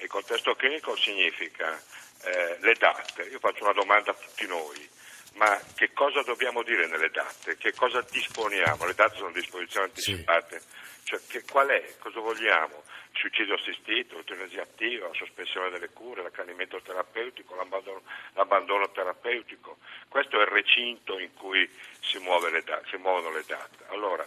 Il 0.00 0.08
contesto 0.08 0.56
clinico 0.56 0.96
significa 0.96 1.80
eh, 2.24 2.56
le 2.60 2.74
date. 2.74 3.22
Io 3.30 3.38
faccio 3.38 3.62
una 3.62 3.72
domanda 3.74 4.10
a 4.10 4.14
tutti 4.14 4.46
noi. 4.48 4.88
Ma 5.34 5.56
che 5.76 5.92
cosa 5.92 6.22
dobbiamo 6.22 6.62
dire 6.64 6.86
nelle 6.88 7.10
date? 7.10 7.56
Che 7.56 7.72
cosa 7.74 8.04
disponiamo? 8.10 8.86
Le 8.86 8.94
date 8.94 9.16
sono 9.16 9.30
disposizioni 9.30 9.88
Sì. 9.94 10.10
anticipate. 10.10 10.62
Cioè, 11.04 11.20
che- 11.28 11.44
qual 11.44 11.68
è? 11.68 11.94
Cosa 11.98 12.20
vogliamo? 12.20 12.82
Suicidio 13.12 13.54
assistito, 13.54 14.14
l'eutanasia 14.14 14.62
attiva, 14.62 15.06
la 15.06 15.14
sospensione 15.14 15.70
delle 15.70 15.90
cure, 15.90 16.22
l'accanimento 16.22 16.80
terapeutico, 16.80 17.54
l'abbandono, 17.54 18.02
l'abbandono 18.32 18.90
terapeutico. 18.90 19.78
Questo 20.08 20.38
è 20.38 20.42
il 20.42 20.48
recinto 20.48 21.18
in 21.18 21.32
cui 21.34 21.68
si, 22.00 22.18
le 22.18 22.62
da- 22.64 22.82
si 22.88 22.96
muovono 22.96 23.30
le 23.30 23.44
date. 23.46 23.84
Allora, 23.88 24.26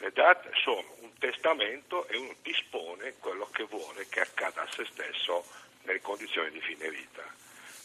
le 0.00 0.12
date 0.12 0.50
sono 0.62 0.94
un 1.00 1.16
testamento 1.18 2.06
e 2.08 2.16
uno 2.18 2.34
dispone 2.42 3.14
quello 3.18 3.48
che 3.50 3.64
vuole 3.64 4.06
che 4.08 4.20
accada 4.20 4.62
a 4.62 4.70
se 4.70 4.84
stesso 4.84 5.44
nelle 5.82 6.00
condizioni 6.00 6.50
di 6.50 6.60
fine 6.60 6.90
vita. 6.90 7.22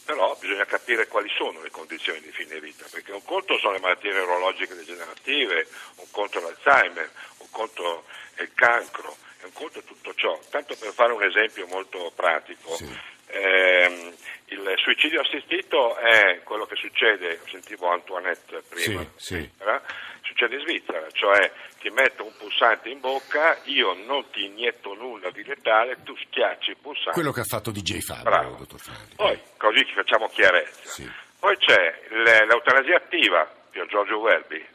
Però 0.06 0.36
bisogna 0.40 0.66
capire 0.66 1.08
quali 1.08 1.30
sono 1.36 1.62
le 1.62 1.72
condizioni 1.72 2.20
di 2.20 2.32
fine 2.32 2.60
vita, 2.60 2.86
perché 2.92 3.14
un 3.14 3.24
conto 3.24 3.58
sono 3.58 3.74
le 3.74 3.80
malattie 3.80 4.12
neurologiche 4.12 4.76
degenerative, 4.76 5.68
un 5.96 6.12
conto 6.12 6.42
l'Alzheimer, 6.42 7.10
un 7.38 7.50
conto 7.50 8.04
il 8.40 8.52
cancro, 8.54 9.16
un 9.44 9.54
conto 9.54 9.82
tutto 9.84 10.14
ciò. 10.16 10.38
Tanto 10.50 10.76
per 10.76 10.92
fare 10.94 11.14
un 11.14 11.24
esempio 11.24 11.68
molto 11.68 12.12
pratico, 12.16 12.76
Sì. 12.76 13.12
Ehm, 13.34 14.14
il 14.48 14.74
suicidio 14.78 15.22
assistito 15.22 15.96
è 15.98 16.42
quello 16.44 16.66
che 16.66 16.76
succede, 16.76 17.40
sentivo 17.50 17.90
Antoinette 17.90 18.62
prima, 18.70 19.02
Sì, 19.16 19.36
sì. 19.36 19.36
eh? 19.36 19.80
succede 20.22 20.56
in 20.56 20.62
Svizzera, 20.62 21.10
cioè 21.12 21.52
ti 21.80 21.90
metto 21.90 22.24
un 22.26 22.34
pulsante 22.38 22.90
in 22.90 23.00
bocca, 23.00 23.60
io 23.66 23.94
non 24.06 24.30
ti 24.32 24.46
inietto 24.46 24.94
nulla 24.94 25.32
di 25.32 25.44
letale, 25.44 25.98
tu 26.04 26.16
schiacci 26.16 26.70
il 26.72 26.78
pulsante. 26.80 27.12
Quello 27.12 27.32
che 27.32 27.42
ha 27.42 27.46
fatto 27.46 27.72
DJ 27.72 28.00
Fabio, 28.00 28.24
Bravo. 28.24 28.56
dottor 28.58 28.80
Fanelli. 28.80 29.16
Poi, 29.16 29.40
così 29.58 29.86
ci 29.86 29.94
facciamo 29.94 30.28
chiarezza. 30.30 30.90
Sì. 30.90 31.12
Poi 31.40 31.58
c'è 31.58 32.00
l'eutanasia 32.10 32.96
attiva, 32.98 33.50
Pier 33.72 33.86
Giorgio 33.88 34.18
Welby. 34.20 34.66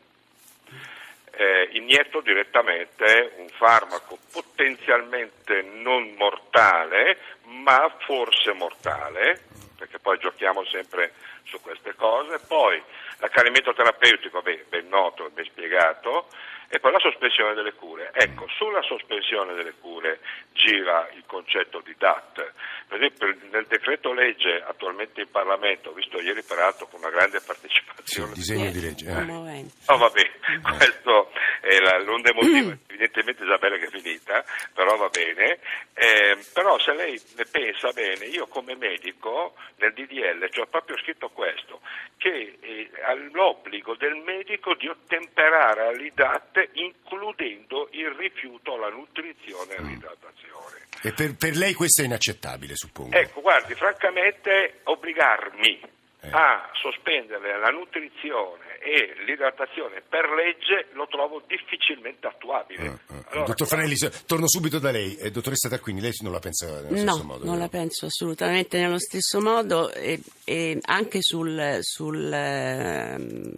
Eh, 1.40 1.68
inietto 1.72 2.20
direttamente 2.20 3.32
un 3.36 3.48
farmaco 3.50 4.18
potenzialmente 4.32 5.62
non 5.62 6.14
mortale, 6.16 7.16
ma 7.62 7.92
forse 8.06 8.52
mortale, 8.52 9.40
perché 9.76 9.98
poi 9.98 10.18
giochiamo 10.18 10.64
sempre 10.64 11.12
su 11.44 11.60
queste 11.60 11.94
cose. 11.94 12.38
Poi 12.46 12.82
l'accanimento 13.18 13.72
terapeutico, 13.72 14.42
beh, 14.42 14.66
ben 14.68 14.88
noto, 14.88 15.30
ben 15.30 15.44
spiegato, 15.44 16.28
e 16.68 16.78
poi 16.80 16.92
la 16.92 16.98
sospensione 16.98 17.54
delle 17.54 17.72
cure. 17.72 18.10
Ecco, 18.12 18.46
sulla 18.56 18.82
sospensione 18.82 19.54
delle 19.54 19.74
cure 19.80 20.20
gira 20.52 21.08
il 21.14 21.22
concetto 21.26 21.80
di 21.84 21.94
DAT. 21.96 22.52
Per 22.88 22.96
esempio 23.02 23.34
nel 23.50 23.66
decreto 23.66 24.12
legge 24.12 24.62
attualmente 24.66 25.20
in 25.22 25.30
Parlamento, 25.30 25.90
ho 25.90 25.92
visto 25.92 26.20
ieri 26.20 26.42
peraltro 26.42 26.86
con 26.88 27.00
una 27.00 27.10
grande 27.10 27.38
Sì, 27.40 27.46
partecipazione, 27.46 28.28
il 28.30 28.34
disegno 28.34 28.70
di 28.70 28.80
legge. 28.80 29.08
eh. 29.10 29.24
No, 29.24 29.96
vabbè, 29.96 30.30
questo 30.76 31.30
è 31.60 31.78
la, 31.80 31.98
l'onda 32.02 32.30
emotiva, 32.30 32.76
evidentemente 32.88 33.44
Isabella 33.44 33.76
che 33.76 33.86
è 33.86 33.90
finita, 33.90 34.44
però 34.74 34.96
va 34.96 35.08
bene. 35.08 35.58
Eh, 35.94 36.36
però 36.52 36.78
se 36.78 36.92
lei 36.94 37.20
ne 37.36 37.44
pensa 37.50 37.90
bene, 37.92 38.26
io 38.26 38.46
come 38.46 38.74
medico 38.76 39.54
nel 39.76 39.92
DDL 39.92 40.48
c'ho 40.50 40.66
proprio 40.66 40.96
scritto 40.98 41.28
questo, 41.30 41.80
che 42.18 42.58
eh, 42.60 42.90
ha 43.04 43.14
l'obbligo 43.14 43.94
del 43.96 44.16
medico 44.24 44.74
di 44.74 44.88
ottemperare 44.88 45.86
all'IDAT 45.88 46.57
includendo 46.74 47.88
il 47.92 48.10
rifiuto 48.16 48.74
alla 48.74 48.88
nutrizione 48.90 49.74
e 49.74 49.76
all'idratazione. 49.76 50.76
E 51.02 51.12
per, 51.12 51.36
per 51.36 51.56
lei 51.56 51.74
questo 51.74 52.02
è 52.02 52.04
inaccettabile, 52.04 52.74
suppongo. 52.74 53.14
Ecco, 53.16 53.40
guardi, 53.40 53.74
francamente 53.74 54.80
obbligarmi 54.84 55.80
Eh. 56.20 56.30
a 56.32 56.68
sospendere 56.74 57.56
la 57.60 57.68
nutrizione 57.70 58.78
e 58.80 59.14
l'idratazione 59.24 60.02
per 60.08 60.28
legge 60.30 60.88
lo 60.94 61.06
trovo 61.06 61.40
difficilmente 61.46 62.26
attuabile. 62.26 62.82
Eh, 62.82 62.86
eh. 63.14 63.24
Allora, 63.30 63.46
Dottor 63.46 63.66
Fanelli, 63.68 63.96
se- 63.96 64.10
torno 64.26 64.48
subito 64.48 64.80
da 64.80 64.90
lei. 64.90 65.16
Eh, 65.16 65.30
dottoressa 65.30 65.68
Tarquini, 65.68 66.00
lei 66.00 66.12
non 66.22 66.32
la 66.32 66.40
pensa 66.40 66.66
nello 66.66 66.88
stesso 66.96 67.04
No, 67.04 67.22
modo? 67.22 67.44
non 67.44 67.54
vero? 67.54 67.58
la 67.60 67.68
penso 67.68 68.06
assolutamente 68.06 68.78
nello 68.80 68.98
stesso 68.98 69.40
modo 69.40 69.92
e, 69.92 70.18
e 70.44 70.78
anche 70.86 71.22
sul, 71.22 71.78
sul, 71.82 72.32
ehm, 72.32 73.56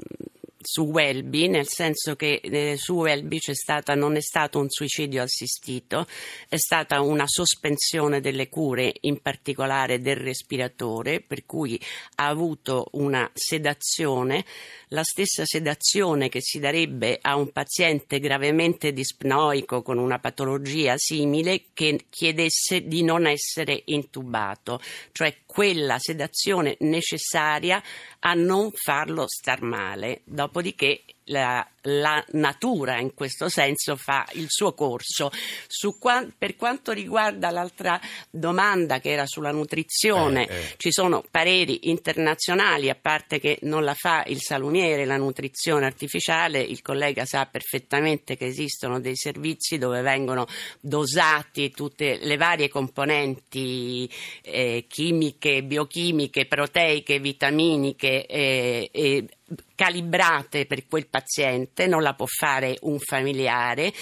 su 0.62 0.83
Welby, 0.83 1.49
nel 1.49 1.67
senso 1.67 2.17
che 2.17 2.40
eh, 2.43 2.76
su 2.76 2.95
Welby 2.95 3.38
stata, 3.40 3.95
non 3.95 4.17
è 4.17 4.21
stato 4.21 4.59
un 4.59 4.69
suicidio 4.69 5.23
assistito, 5.23 6.07
è 6.49 6.57
stata 6.59 7.00
una 7.00 7.25
sospensione 7.26 8.21
delle 8.21 8.49
cure, 8.49 8.93
in 9.00 9.23
particolare 9.23 10.00
del 10.00 10.17
respiratore, 10.17 11.21
per 11.21 11.47
cui 11.47 11.81
ha 12.17 12.26
avuto 12.26 12.88
una 12.93 13.29
sedazione, 13.33 14.45
la 14.88 15.02
stessa 15.02 15.45
sedazione 15.47 16.29
che 16.29 16.40
si 16.43 16.59
darebbe 16.59 17.19
a 17.21 17.37
un 17.37 17.50
paziente 17.52 18.19
gravemente 18.19 18.93
dispnoico 18.93 19.83
con 19.83 19.97
una 19.97 20.19
patologia 20.19 20.95
simile 20.97 21.64
che 21.73 22.05
chiedesse 22.11 22.87
di 22.87 23.02
non 23.02 23.26
essere 23.26 23.83
intubato, 23.87 24.81
cioè 25.12 25.35
quella 25.47 25.99
sedazione 25.99 26.76
necessaria 26.81 27.83
a 28.21 28.35
non 28.35 28.71
farlo 28.73 29.25
star 29.26 29.62
male. 29.62 30.21
Dopodiché 30.50 31.04
la, 31.24 31.66
la 31.82 32.24
natura 32.32 32.98
in 32.98 33.14
questo 33.14 33.48
senso 33.48 33.96
fa 33.96 34.26
il 34.32 34.46
suo 34.48 34.74
corso. 34.74 35.30
Su 35.66 35.98
qua- 35.98 36.26
per 36.36 36.56
quanto 36.56 36.92
riguarda 36.92 37.50
l'altra 37.50 38.00
domanda 38.30 38.98
che 39.00 39.10
era 39.10 39.26
sulla 39.26 39.52
nutrizione, 39.52 40.46
Eh, 40.46 40.54
eh. 40.54 40.74
ci 40.76 40.92
sono 40.92 41.24
pareri 41.30 41.88
internazionali, 41.88 42.90
a 42.90 42.96
parte 43.00 43.38
che 43.38 43.58
non 43.62 43.84
la 43.84 43.94
fa 43.94 44.24
il 44.26 44.40
salumiere, 44.40 45.04
la 45.04 45.16
nutrizione 45.16 45.86
artificiale, 45.86 46.60
il 46.60 46.82
collega 46.82 47.24
sa 47.24 47.46
perfettamente 47.46 48.36
che 48.36 48.46
esistono 48.46 49.00
dei 49.00 49.16
servizi 49.16 49.78
dove 49.78 50.00
vengono 50.02 50.46
dosati 50.80 51.70
tutte 51.70 52.18
le 52.20 52.36
varie 52.36 52.68
componenti 52.68 54.10
eh, 54.42 54.84
chimiche, 54.88 55.62
biochimiche, 55.62 56.46
proteiche, 56.46 57.18
vitaminiche 57.18 58.26
eh, 58.26 59.28
calibrate 59.74 60.66
per 60.66 60.86
quel 60.86 61.08
paziente, 61.11 61.87
non 61.87 62.02
la 62.02 62.14
può 62.14 62.26
fare 62.26 62.79
un 62.83 62.99
familiare, 62.99 63.93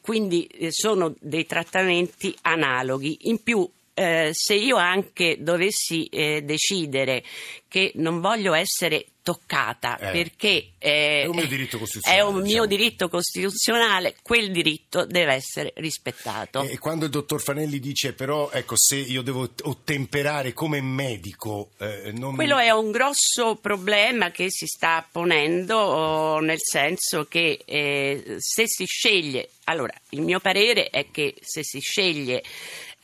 quindi 0.00 0.44
eh, 0.46 0.68
sono 0.70 1.14
dei 1.20 1.46
trattamenti 1.46 2.36
analoghi. 2.42 3.28
In 3.28 3.42
più 3.42 3.68
eh, 3.94 4.30
se 4.32 4.54
io 4.54 4.76
anche 4.76 5.36
dovessi 5.40 6.06
eh, 6.06 6.42
decidere 6.42 7.22
che 7.68 7.92
non 7.96 8.20
voglio 8.20 8.52
essere 8.54 9.06
toccata 9.22 9.96
Eh. 9.98 10.10
perché 10.10 10.72
eh, 10.78 11.22
È 11.22 11.26
un 11.26 11.36
mio 11.36 11.46
diritto 11.46 11.78
costituzionale, 11.78 12.20
è 12.20 12.24
un 12.26 12.34
mio 12.34 12.42
diciamo. 12.44 12.66
diritto 12.66 13.08
costituzionale, 13.08 14.16
quel 14.20 14.50
diritto 14.50 15.06
deve 15.06 15.34
essere 15.34 15.72
rispettato. 15.76 16.62
E 16.62 16.78
quando 16.78 17.04
il 17.04 17.10
dottor 17.12 17.40
Fanelli 17.40 17.78
dice 17.78 18.14
però, 18.14 18.50
ecco, 18.50 18.74
se 18.76 18.96
io 18.96 19.22
devo 19.22 19.48
ottemperare 19.62 20.52
come 20.52 20.80
medico, 20.80 21.70
eh. 21.78 22.12
Quello 22.34 22.58
è 22.58 22.70
un 22.70 22.90
grosso 22.90 23.54
problema 23.60 24.30
che 24.32 24.50
si 24.50 24.66
sta 24.66 25.06
ponendo, 25.10 25.76
oh, 25.76 26.40
nel 26.40 26.58
senso 26.60 27.26
che 27.28 27.60
eh, 27.64 28.36
se 28.38 28.64
si 28.66 28.84
sceglie, 28.86 29.50
allora 29.64 29.94
il 30.10 30.22
mio 30.22 30.40
parere 30.40 30.90
è 30.90 31.10
che 31.12 31.36
se 31.40 31.62
si 31.62 31.78
sceglie 31.78 32.42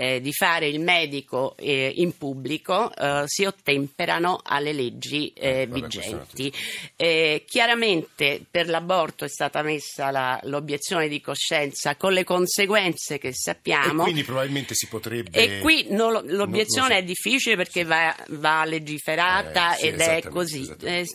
eh, 0.01 0.21
di 0.21 0.33
fare 0.33 0.69
il 0.69 0.79
medico 0.81 1.57
eh, 1.59 1.93
in 1.97 2.17
pubblico 2.17 2.95
eh, 2.95 3.25
si 3.27 3.45
ottemperano 3.45 4.41
alle 4.45 4.73
leggi 4.73 5.33
eh, 5.35 5.63
Eh, 5.63 5.67
vigenti. 5.67 6.53
Eh, 6.95 7.43
chiaramente 7.47 8.41
per 8.49 8.69
l'aborto 8.69 9.25
è 9.25 9.29
stata 9.29 9.63
messa 9.63 10.11
la- 10.13 10.39
l'obiezione 10.45 11.09
di 11.09 11.21
coscienza 11.21 11.97
con 11.97 12.13
le 12.13 12.23
conseguenze 12.23 13.19
che 13.19 13.29
E 13.29 13.35
sappiamo. 13.35 14.05
quindi 14.05 14.23
probabilmente 14.23 14.75
si 14.75 14.87
potrebbe... 14.87 15.31
E 15.31 15.59
qui 15.61 15.87
lo- 15.91 16.23
l'obiezione 16.25 16.89
non 16.89 16.97
è 16.99 17.03
difficile 17.03 17.57
perché 17.57 17.83
va, 17.85 18.15
va 18.29 18.65
legiferata 18.65 19.73
sì, 19.73 19.87
ed 19.89 20.01
è 20.01 20.23
così. 20.29 20.65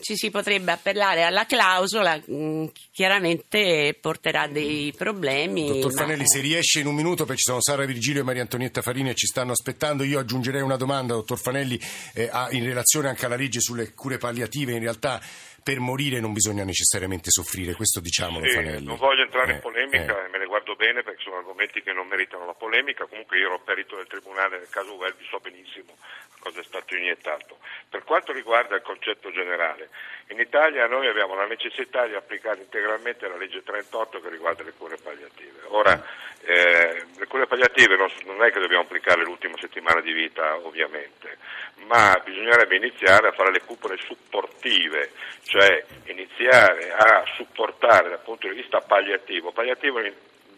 ci 0.01 0.15
si 0.17 0.29
potrebbe 0.29 0.71
appellare 0.73 1.23
alla 1.23 1.45
clausola, 1.45 2.21
mh, 2.25 2.65
chiaramente 2.91 3.97
porterà 4.01 4.47
dei 4.47 4.91
problemi. 4.95 5.67
Dottor 5.67 5.93
ma- 5.93 6.01
Fanelli, 6.01 6.27
se 6.27 6.39
riesce 6.41 6.79
in 6.79 6.87
un 6.87 6.95
minuto, 6.95 7.25
perché 7.25 7.37
ci 7.41 7.49
sono 7.49 7.61
Sara 7.61 7.85
Virgilio 7.85 8.21
e 8.21 8.23
Maria 8.23 8.41
Antonietta 8.41 8.72
Farina 8.81 9.09
e 9.11 9.15
ci 9.15 9.27
stanno 9.27 9.51
aspettando, 9.51 10.03
io 10.03 10.19
aggiungerei 10.19 10.61
una 10.61 10.77
domanda, 10.77 11.13
dottor 11.13 11.37
Fanelli, 11.39 11.79
eh, 12.13 12.29
a- 12.31 12.47
in 12.51 12.63
relazione 12.65 13.09
anche 13.09 13.25
alla 13.25 13.35
legge 13.35 13.59
sulle 13.59 13.93
cure 13.93 14.17
palliative. 14.17 14.71
In 14.73 14.79
realtà 14.79 15.21
per 15.63 15.79
morire 15.79 16.19
non 16.19 16.33
bisogna 16.33 16.65
necessariamente 16.65 17.29
soffrire, 17.31 17.73
questo 17.73 18.01
diciamolo 18.01 18.45
Sì, 18.45 18.55
Fanelli. 18.55 18.85
non 18.85 18.97
voglio 18.97 19.23
entrare 19.23 19.51
Eh, 19.51 19.55
in 19.55 19.61
polemica 19.61 20.25
eh. 20.25 20.29
me 20.29 20.37
ne 20.37 20.45
guardo 20.45 20.75
bene 20.75 21.03
perché 21.03 21.21
sono 21.23 21.37
argomenti 21.37 21.81
che 21.81 21.93
non 21.93 22.07
meritano 22.07 22.45
la 22.45 22.53
polemica. 22.53 23.05
Comunque 23.05 23.37
io 23.37 23.45
ero 23.47 23.61
perito 23.63 23.95
del 23.95 24.07
tribunale 24.07 24.57
nel 24.57 24.67
caso 24.69 24.93
Welby, 24.95 25.23
so 25.29 25.39
benissimo 25.39 25.95
cosa 26.43 26.59
è 26.59 26.63
stato 26.63 26.93
iniettato. 26.95 27.57
Per 27.89 28.03
quanto 28.03 28.33
riguarda 28.33 28.75
il 28.75 28.81
concetto 28.81 29.31
generale, 29.31 29.89
in 30.27 30.39
Italia 30.39 30.85
noi 30.87 31.07
abbiamo 31.07 31.35
la 31.35 31.45
necessità 31.45 32.05
di 32.05 32.15
applicare 32.15 32.59
integralmente 32.59 33.29
la 33.29 33.37
legge 33.37 33.63
38 33.63 34.19
che 34.19 34.29
riguarda 34.29 34.63
le 34.63 34.73
cure 34.77 34.97
palliative. 34.97 35.61
Ora, 35.67 36.03
eh, 36.41 37.05
le 37.15 37.27
cure 37.27 37.47
palliative 37.47 37.95
non, 37.95 38.11
non 38.25 38.43
è 38.43 38.51
che 38.51 38.59
dobbiamo 38.59 38.83
applicarle 38.83 39.23
l'ultima 39.23 39.55
settimana 39.57 40.01
di 40.01 40.11
vita, 40.11 40.57
ovviamente, 40.57 41.37
ma 41.85 42.19
bisognerebbe 42.23 42.75
iniziare 42.75 43.29
a 43.29 43.31
fare 43.31 43.51
le 43.51 43.61
cure 43.61 43.95
supportive, 43.97 45.11
cioè 45.43 45.85
iniziare 46.05 46.91
a 46.91 47.23
supportare 47.35 48.09
dal 48.09 48.21
punto 48.21 48.49
di 48.49 48.55
vista 48.55 48.81
palliativo. 48.81 49.51
Palliativo 49.53 49.99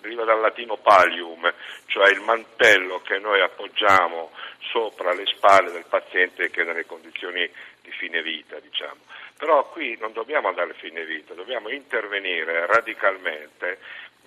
deriva 0.05 0.23
dal 0.23 0.39
latino 0.39 0.77
pallium, 0.77 1.51
cioè 1.87 2.11
il 2.11 2.21
mantello 2.21 3.01
che 3.01 3.17
noi 3.17 3.41
appoggiamo 3.41 4.31
sopra 4.59 5.13
le 5.13 5.25
spalle 5.25 5.71
del 5.71 5.85
paziente 5.89 6.49
che 6.51 6.61
è 6.61 6.65
nelle 6.65 6.85
condizioni 6.85 7.49
di 7.81 7.91
fine 7.91 8.21
vita, 8.21 8.59
diciamo. 8.59 9.01
Però 9.37 9.67
qui 9.69 9.97
non 9.99 10.13
dobbiamo 10.13 10.47
andare 10.47 10.71
a 10.71 10.75
fine 10.75 11.03
vita, 11.05 11.33
dobbiamo 11.33 11.69
intervenire 11.69 12.67
radicalmente 12.67 13.79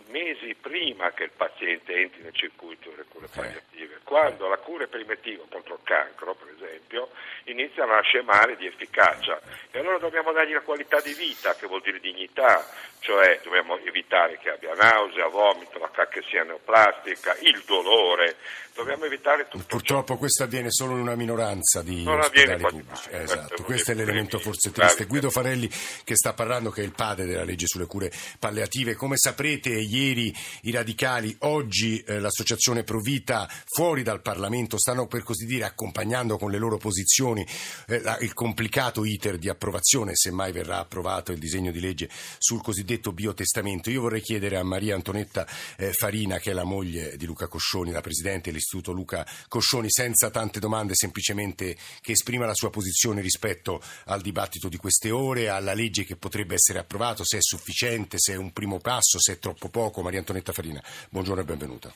mesi 0.08 0.54
prima 0.60 1.10
che 1.12 1.24
il 1.24 1.30
paziente 1.36 1.92
entri 1.94 2.22
nel 2.22 2.34
circuito 2.34 2.90
delle 2.90 3.04
cure 3.08 3.28
palliative. 3.32 4.00
Quando 4.04 4.48
la 4.48 4.56
cura 4.56 4.86
preventiva 4.86 5.44
contro 5.48 5.74
il 5.74 5.80
cancro, 5.84 6.34
per 6.34 6.54
esempio, 6.56 7.10
iniziano 7.44 7.92
a 7.92 8.00
scemare 8.02 8.56
di 8.56 8.66
efficacia 8.66 9.40
e 9.70 9.78
allora 9.78 9.98
dobbiamo 9.98 10.32
dargli 10.32 10.52
la 10.52 10.62
qualità 10.62 11.00
di 11.00 11.12
vita, 11.14 11.54
che 11.54 11.66
vuol 11.66 11.82
dire 11.82 12.00
dignità, 12.00 12.66
cioè 13.00 13.40
dobbiamo 13.42 13.78
evitare 13.78 14.38
che 14.38 14.50
abbia 14.50 14.74
nausea, 14.74 15.26
vomito, 15.28 15.78
la 15.78 15.90
cacchessia 15.90 16.42
neoplastica, 16.44 17.36
il 17.40 17.62
dolore, 17.66 18.36
dobbiamo 18.74 19.04
evitare 19.04 19.44
tutto 19.44 19.58
ciò. 19.58 19.66
Purtroppo 19.68 20.16
questo 20.16 20.44
avviene 20.44 20.70
solo 20.70 20.94
in 20.94 21.00
una 21.00 21.14
minoranza 21.14 21.82
di 21.82 22.02
Non 22.04 22.20
ospedali 22.20 22.62
pubblici. 22.62 23.10
mai, 23.10 23.20
Eh, 23.20 23.24
questo 23.24 23.34
esatto, 23.38 23.54
è 23.54 23.64
questo 23.64 23.90
è 23.90 23.94
l'elemento 23.94 24.38
forse 24.38 24.72
triste. 24.72 25.04
Guido. 25.04 25.30
Farelli 25.30 25.68
che 25.68 26.16
sta 26.16 26.32
parlando, 26.32 26.70
che 26.70 26.80
è 26.80 26.84
il 26.84 26.94
padre 26.94 27.26
della 27.26 27.44
legge 27.44 27.66
sulle 27.66 27.86
cure 27.86 28.10
palliative. 28.38 28.94
Come 28.94 29.16
saprete, 29.16 29.68
ieri 29.68 29.97
i 30.02 30.70
radicali, 30.70 31.34
oggi 31.40 31.98
eh, 32.00 32.20
l'associazione 32.20 32.84
Provita, 32.84 33.48
fuori 33.66 34.02
dal 34.02 34.22
Parlamento, 34.22 34.78
stanno 34.78 35.06
per 35.06 35.22
così 35.22 35.44
dire 35.44 35.64
accompagnando 35.64 36.38
con 36.38 36.50
le 36.50 36.58
loro 36.58 36.76
posizioni 36.78 37.46
eh, 37.86 38.00
la- 38.00 38.18
il 38.18 38.32
complicato 38.32 39.04
iter 39.04 39.38
di 39.38 39.48
approvazione, 39.48 40.14
se 40.14 40.30
mai 40.30 40.52
verrà 40.52 40.78
approvato 40.78 41.32
il 41.32 41.38
disegno 41.38 41.72
di 41.72 41.80
legge 41.80 42.08
sul 42.38 42.62
cosiddetto 42.62 43.12
biotestamento. 43.12 43.90
Io 43.90 44.02
vorrei 44.02 44.20
chiedere 44.20 44.56
a 44.56 44.62
Maria 44.62 44.94
Antonetta 44.94 45.46
eh, 45.76 45.92
Farina, 45.92 46.38
che 46.38 46.50
è 46.50 46.54
la 46.54 46.64
moglie 46.64 47.16
di 47.16 47.26
Luca 47.26 47.48
Coscioni, 47.48 47.90
la 47.90 48.00
presidente 48.00 48.50
dell'istituto 48.50 48.92
Luca 48.92 49.26
Coscioni, 49.48 49.90
senza 49.90 50.30
tante 50.30 50.60
domande, 50.60 50.94
semplicemente 50.94 51.76
che 52.00 52.12
esprima 52.12 52.46
la 52.46 52.54
sua 52.54 52.70
posizione 52.70 53.20
rispetto 53.20 53.82
al 54.06 54.20
dibattito 54.20 54.68
di 54.68 54.76
queste 54.76 55.10
ore, 55.10 55.48
alla 55.48 55.74
legge 55.74 56.04
che 56.04 56.16
potrebbe 56.16 56.54
essere 56.54 56.78
approvato, 56.78 57.24
se 57.24 57.38
è 57.38 57.42
sufficiente, 57.42 58.16
se 58.18 58.34
è 58.34 58.36
un 58.36 58.52
primo 58.52 58.78
passo, 58.78 59.18
se 59.18 59.32
è 59.32 59.38
troppo 59.38 59.68
poco. 59.68 59.86
Maria 60.02 60.18
Antonetta 60.20 60.52
Farina, 60.52 60.80
buongiorno 61.10 61.42
e 61.42 61.44
benvenuta. 61.44 61.92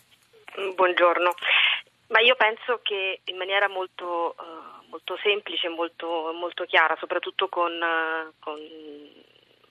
Buongiorno. 0.75 1.35
Ma 2.09 2.21
io 2.21 2.35
penso 2.37 2.81
che 2.83 3.21
in 3.25 3.37
maniera 3.37 3.69
molto, 3.69 4.35
eh, 4.39 4.87
molto 4.91 5.17
semplice, 5.23 5.69
molto, 5.69 6.33
molto 6.35 6.65
chiara, 6.65 6.95
soprattutto 7.01 7.49
con, 7.49 7.73
eh, 7.73 8.33
con, 8.39 8.59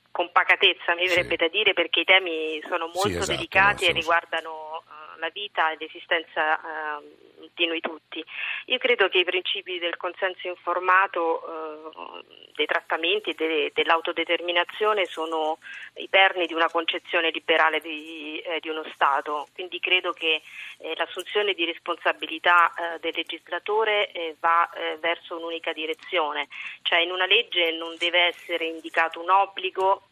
con 0.10 0.32
pacatezza, 0.32 0.96
mi 0.96 1.08
Sì. 1.08 1.16
verrebbe 1.16 1.36
da 1.36 1.48
dire, 1.50 1.74
perché 1.74 2.00
i 2.00 2.04
temi 2.06 2.60
sono 2.68 2.86
molto 2.86 3.10
Sì, 3.10 3.16
esatto, 3.18 3.32
delicati 3.32 3.84
no, 3.86 3.90
e 3.92 3.94
riguardano 3.94 4.84
la 5.22 5.30
vita 5.30 5.72
e 5.72 5.78
l'esistenza 5.80 6.58
eh, 6.60 7.50
di 7.54 7.66
noi 7.66 7.80
tutti. 7.80 8.24
Io 8.66 8.78
credo 8.78 9.08
che 9.08 9.20
i 9.20 9.24
principi 9.24 9.80
del 9.80 9.96
consenso 9.96 10.48
informato, 10.48 11.42
eh, 11.46 12.50
dei 12.56 12.66
trattamenti 12.66 13.30
e 13.30 13.34
de- 13.34 13.72
dell'autodeterminazione 13.74 15.06
sono 15.06 15.60
i 15.96 16.08
perni 16.10 16.46
di 16.48 16.54
una 16.54 16.70
concezione 16.70 17.32
liberale 17.32 17.80
di, 17.80 18.40
eh, 18.40 18.60
di 18.60 18.70
uno 18.70 18.84
Stato, 18.94 19.48
quindi 19.54 19.80
credo 19.80 20.12
che 20.12 20.42
eh, 20.80 20.94
l'assunzione 20.96 21.54
di 21.54 21.66
responsabilità 21.66 22.74
eh, 22.74 23.00
del 23.00 23.14
legislatore 23.16 24.12
eh, 24.12 24.36
va 24.40 24.70
verso 25.00 25.38
un'unica 25.38 25.74
direzione, 25.74 26.48
cioè 26.82 27.00
in 27.00 27.12
una 27.12 27.26
legge 27.26 27.72
non 27.72 27.96
deve 27.98 28.26
essere 28.28 28.66
indicato 28.66 29.22
un 29.22 29.30
obbligo, 29.30 30.04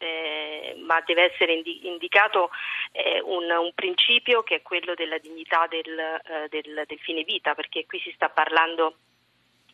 ma 0.84 1.00
deve 1.04 1.32
essere 1.32 1.54
indi- 1.54 1.86
indicato 1.86 2.50
un, 3.24 3.50
un 3.50 3.72
principio 3.74 4.42
che 4.42 4.56
è 4.56 4.62
quello 4.62 4.94
della 5.00 5.18
dignità 5.18 5.66
del, 5.66 5.98
eh, 5.98 6.48
del- 6.50 6.84
del 6.86 6.98
fine 6.98 7.22
vita, 7.24 7.54
perché 7.54 7.86
qui 7.86 7.98
si 8.00 8.12
sta 8.12 8.28
parlando 8.28 8.96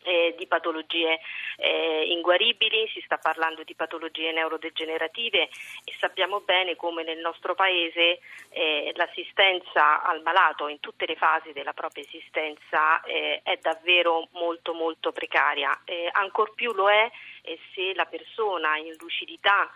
eh, 0.03 0.35
di 0.37 0.47
patologie 0.47 1.19
eh, 1.57 2.05
inguaribili, 2.13 2.87
si 2.93 3.01
sta 3.03 3.17
parlando 3.17 3.63
di 3.63 3.75
patologie 3.75 4.31
neurodegenerative 4.31 5.49
e 5.83 5.93
sappiamo 5.99 6.39
bene 6.41 6.77
come 6.77 7.03
nel 7.03 7.17
nostro 7.19 7.55
paese 7.55 8.19
eh, 8.49 8.93
l'assistenza 8.95 10.01
al 10.03 10.21
malato 10.21 10.69
in 10.69 10.79
tutte 10.79 11.05
le 11.05 11.15
fasi 11.15 11.51
della 11.51 11.73
propria 11.73 12.03
esistenza 12.05 13.01
eh, 13.01 13.41
è 13.43 13.57
davvero 13.57 14.29
molto 14.31 14.73
molto 14.73 15.11
precaria. 15.11 15.77
Eh, 15.83 16.07
ancor 16.13 16.53
più 16.53 16.71
lo 16.71 16.89
è 16.89 17.11
se 17.73 17.93
la 17.93 18.05
persona 18.05 18.77
in 18.77 18.95
lucidità 18.97 19.69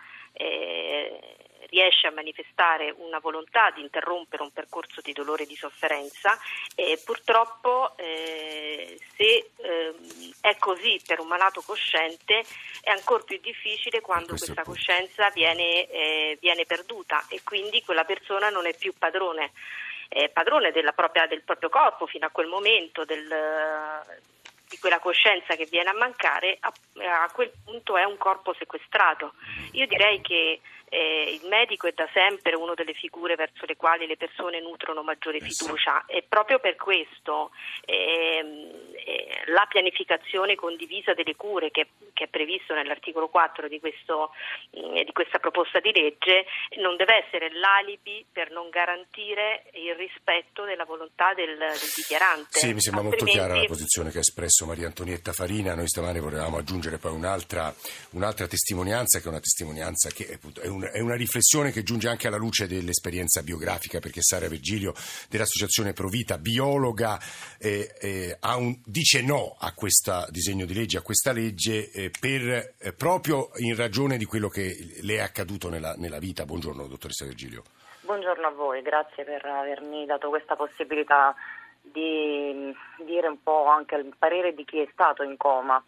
riesce 1.68 2.06
a 2.06 2.12
manifestare 2.12 2.94
una 2.98 3.18
volontà 3.18 3.70
di 3.70 3.80
interrompere 3.80 4.42
un 4.42 4.52
percorso 4.52 5.00
di 5.00 5.12
dolore 5.12 5.44
e 5.44 5.46
di 5.46 5.56
sofferenza 5.56 6.38
e 6.74 7.00
purtroppo 7.04 7.96
eh, 7.96 8.98
se 9.16 9.50
ehm, 9.56 10.32
è 10.40 10.56
così 10.58 11.00
per 11.06 11.20
un 11.20 11.28
malato 11.28 11.62
cosciente 11.62 12.44
è 12.82 12.90
ancora 12.90 13.22
più 13.22 13.38
difficile 13.40 14.00
quando 14.00 14.28
Questo 14.28 14.52
questa 14.54 14.64
coscienza 14.64 15.30
viene, 15.30 15.88
eh, 15.88 16.38
viene 16.40 16.64
perduta 16.64 17.24
e 17.28 17.40
quindi 17.42 17.82
quella 17.82 18.04
persona 18.04 18.50
non 18.50 18.66
è 18.66 18.74
più 18.76 18.92
padrone, 18.96 19.52
eh, 20.08 20.28
padrone 20.28 20.72
della 20.72 20.92
propria- 20.92 21.26
del 21.26 21.42
proprio 21.42 21.68
corpo 21.68 22.06
fino 22.06 22.26
a 22.26 22.30
quel 22.30 22.46
momento 22.46 23.04
del, 23.04 23.26
di 24.68 24.78
quella 24.78 24.98
coscienza 24.98 25.54
che 25.54 25.66
viene 25.66 25.90
a 25.90 25.94
mancare, 25.94 26.56
a, 26.60 26.72
a 27.22 27.30
quel 27.30 27.52
punto 27.64 27.96
è 27.96 28.04
un 28.04 28.16
corpo 28.16 28.54
sequestrato. 28.54 29.34
Io 29.72 29.86
direi 29.86 30.20
che 30.20 30.60
eh, 30.92 31.38
il 31.40 31.48
medico 31.48 31.86
è 31.86 31.92
da 31.96 32.06
sempre 32.12 32.54
una 32.54 32.74
delle 32.74 32.92
figure 32.92 33.34
verso 33.34 33.64
le 33.64 33.76
quali 33.76 34.06
le 34.06 34.18
persone 34.18 34.60
nutrono 34.60 35.02
maggiore 35.02 35.38
Eh 35.38 35.40
fiducia 35.40 36.04
e 36.04 36.22
proprio 36.28 36.58
per 36.58 36.76
questo 36.76 37.50
ehm, 37.86 38.91
eh, 38.91 38.91
la 39.46 39.66
pianificazione 39.68 40.54
condivisa 40.54 41.14
delle 41.14 41.34
cure 41.36 41.70
che, 41.70 41.88
che 42.12 42.24
è 42.24 42.28
previsto 42.28 42.74
nell'articolo 42.74 43.28
4 43.28 43.68
di, 43.68 43.80
questo, 43.80 44.32
eh, 44.70 45.04
di, 45.04 45.12
questa 45.12 45.38
proposta 45.38 45.80
di 45.80 45.92
legge 45.92 46.46
non 46.78 46.96
deve 46.96 47.24
essere 47.24 47.52
l'alibi 47.52 48.24
per 48.30 48.50
non 48.50 48.68
garantire 48.70 49.64
il 49.74 49.94
rispetto 49.94 50.64
della 50.64 50.84
volontà 50.84 51.34
del, 51.34 51.56
del 51.56 51.92
dichiarante. 51.96 52.58
Sì, 52.58 52.72
mi 52.72 52.80
sembra 52.80 53.02
Altrimenti... 53.02 53.24
molto 53.24 53.24
chiara 53.24 53.54
la 53.60 53.66
posizione 53.66 54.10
che 54.10 54.18
ha 54.18 54.20
espresso 54.20 54.66
Maria 54.66 54.86
Antonietta 54.86 55.32
Farina. 55.32 55.74
Noi 55.74 55.88
stamane 55.88 56.20
volevamo 56.20 56.58
aggiungere 56.58 56.98
poi 56.98 57.12
un'altra, 57.12 57.74
un'altra 58.10 58.46
testimonianza 58.46 59.18
che 59.18 59.24
è 59.24 59.28
una 59.28 59.40
testimonianza 59.40 60.10
che 60.10 60.38
è, 60.62 60.66
un, 60.68 60.88
è 60.92 61.00
una 61.00 61.16
riflessione 61.16 61.72
che 61.72 61.82
giunge 61.82 62.08
anche 62.08 62.28
alla 62.28 62.36
luce 62.36 62.66
dell'esperienza 62.66 63.42
biografica 63.42 63.98
perché 63.98 64.22
Sara 64.22 64.48
Virgilio 64.48 64.94
dell'associazione 65.28 65.92
Provita, 65.92 66.38
biologa, 66.38 67.20
eh, 67.58 67.94
eh, 68.00 68.38
un, 68.42 68.76
dice 68.92 69.22
no 69.22 69.56
a 69.58 69.72
questo 69.72 70.26
disegno 70.28 70.66
di 70.66 70.74
legge, 70.74 70.98
a 70.98 71.02
questa 71.02 71.32
legge, 71.32 71.90
eh, 71.90 72.10
per, 72.10 72.74
eh, 72.78 72.92
proprio 72.92 73.48
in 73.56 73.74
ragione 73.74 74.18
di 74.18 74.26
quello 74.26 74.48
che 74.48 74.76
le 75.00 75.14
è 75.14 75.20
accaduto 75.20 75.70
nella, 75.70 75.94
nella 75.96 76.18
vita. 76.18 76.44
Buongiorno, 76.44 76.86
dottoressa 76.86 77.24
Virgilio. 77.24 77.62
Buongiorno 78.02 78.46
a 78.46 78.50
voi, 78.50 78.82
grazie 78.82 79.24
per 79.24 79.44
avermi 79.46 80.04
dato 80.04 80.28
questa 80.28 80.56
possibilità 80.56 81.34
di 81.80 82.70
dire 83.04 83.28
un 83.28 83.42
po' 83.42 83.66
anche 83.66 83.96
il 83.96 84.14
parere 84.18 84.54
di 84.54 84.64
chi 84.64 84.80
è 84.80 84.88
stato 84.92 85.22
in 85.22 85.36
coma 85.38 85.82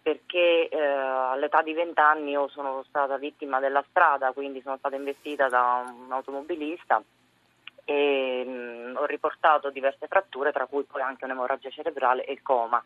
perché 0.00 0.68
eh, 0.68 0.78
all'età 0.78 1.60
di 1.62 1.72
20 1.72 1.98
anni 1.98 2.30
io 2.32 2.46
sono 2.48 2.84
stata 2.86 3.16
vittima 3.16 3.58
della 3.58 3.84
strada, 3.88 4.32
quindi 4.32 4.60
sono 4.60 4.76
stata 4.76 4.94
investita 4.94 5.48
da 5.48 5.82
un 5.86 6.12
automobilista 6.12 7.02
e 7.84 8.44
mh, 8.44 8.50
mm, 8.50 8.96
ho 8.96 9.04
riportato 9.06 9.70
diverse 9.70 10.06
fratture, 10.06 10.52
tra 10.52 10.66
cui 10.66 10.84
poi 10.84 11.02
anche 11.02 11.24
un'emorragia 11.24 11.70
cerebrale 11.70 12.24
e 12.24 12.32
il 12.32 12.42
coma. 12.42 12.82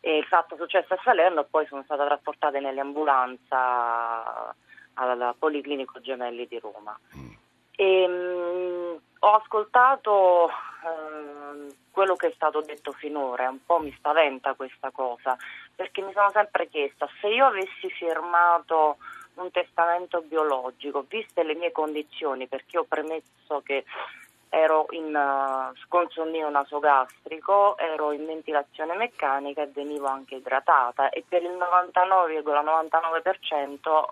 E 0.00 0.16
il 0.16 0.24
fatto 0.24 0.54
è 0.54 0.58
successo 0.58 0.94
a 0.94 1.00
Salerno 1.02 1.44
poi 1.44 1.66
sono 1.66 1.82
stata 1.84 2.04
trasportata 2.04 2.58
nell'ambulanza 2.58 4.54
al 4.94 5.34
Policlinico 5.38 6.00
Gemelli 6.00 6.46
di 6.46 6.58
Roma. 6.58 6.98
Mm. 7.16 7.30
E, 7.76 8.08
mh, 8.08 8.12
mm, 8.12 8.96
ho 9.20 9.34
ascoltato 9.34 10.48
eh, 10.48 11.74
quello 11.90 12.14
che 12.14 12.28
è 12.28 12.32
stato 12.34 12.60
detto 12.60 12.92
finora, 12.92 13.48
un 13.48 13.64
po' 13.64 13.80
mi 13.80 13.92
spaventa 13.96 14.54
questa 14.54 14.90
cosa, 14.90 15.36
perché 15.74 16.00
mi 16.02 16.12
sono 16.12 16.30
sempre 16.30 16.68
chiesta 16.68 17.08
se 17.20 17.28
io 17.28 17.46
avessi 17.46 17.88
firmato 17.90 18.98
un 19.42 19.50
testamento 19.50 20.22
biologico, 20.22 21.04
viste 21.08 21.42
le 21.42 21.54
mie 21.54 21.72
condizioni, 21.72 22.46
perché 22.46 22.78
ho 22.78 22.84
premesso 22.84 23.60
che 23.62 23.84
ero 24.50 24.86
in 24.90 25.14
uh, 25.14 25.74
sconsonnio 25.84 26.48
nasogastrico, 26.48 27.76
ero 27.76 28.12
in 28.12 28.24
ventilazione 28.24 28.96
meccanica 28.96 29.60
e 29.62 29.66
venivo 29.66 30.06
anche 30.06 30.36
idratata. 30.36 31.10
E 31.10 31.22
per 31.28 31.42
il 31.42 31.50
99,99% 31.50 34.04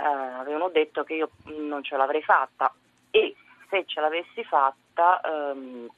eh, 0.00 0.04
avevano 0.04 0.70
detto 0.70 1.04
che 1.04 1.14
io 1.14 1.30
non 1.58 1.82
ce 1.82 1.96
l'avrei 1.96 2.22
fatta. 2.22 2.72
E 3.10 3.34
se 3.68 3.84
ce 3.86 4.00
l'avessi 4.00 4.42
fatta 4.44 5.20
ehm, 5.20 5.88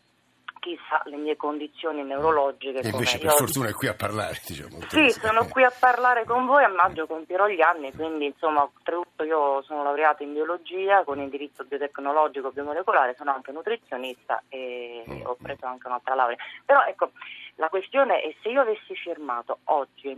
chissà 0.63 1.03
le 1.07 1.17
mie 1.17 1.37
condizioni 1.37 2.05
neurologiche. 2.05 2.79
E 2.79 2.89
invece 2.91 3.19
per 3.19 3.33
fortuna 3.33 3.69
è 3.69 3.73
qui 3.73 3.89
a 3.89 3.95
parlare, 3.95 4.41
diciamo. 4.47 4.79
Sì, 4.87 5.11
sono 5.11 5.49
qui 5.49 5.65
a 5.65 5.73
parlare 5.77 6.25
con 6.25 6.47
voi, 6.47 6.63
a 6.63 6.69
maggio 6.69 7.09
compierò 7.09 7.49
gli 7.49 7.61
anni, 7.61 7.93
quindi 7.93 8.27
insomma, 8.27 8.63
oltretutto 8.63 9.25
io 9.25 9.61
sono 9.63 9.83
laureata 9.83 10.23
in 10.23 10.33
biologia 10.33 11.03
con 11.03 11.19
indirizzo 11.19 11.65
biotecnologico 11.65 12.53
biomolecolare, 12.53 13.17
sono 13.19 13.33
anche 13.33 13.51
nutrizionista 13.51 14.41
e 14.49 15.03
mm. 15.09 15.23
ho 15.25 15.37
preso 15.43 15.67
anche 15.67 15.89
un'altra 15.89 16.15
laurea. 16.15 16.37
Però 16.65 16.85
ecco, 16.85 17.11
la 17.57 17.69
questione 17.69 18.21
è 18.21 18.33
se 18.41 18.49
io 18.49 18.61
avessi 18.61 18.95
firmato 18.95 19.59
oggi 19.65 20.17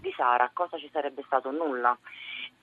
di 0.00 0.12
Sara, 0.16 0.50
cosa 0.52 0.76
ci 0.76 0.90
sarebbe 0.92 1.22
stato? 1.24 1.52
Nulla. 1.52 1.96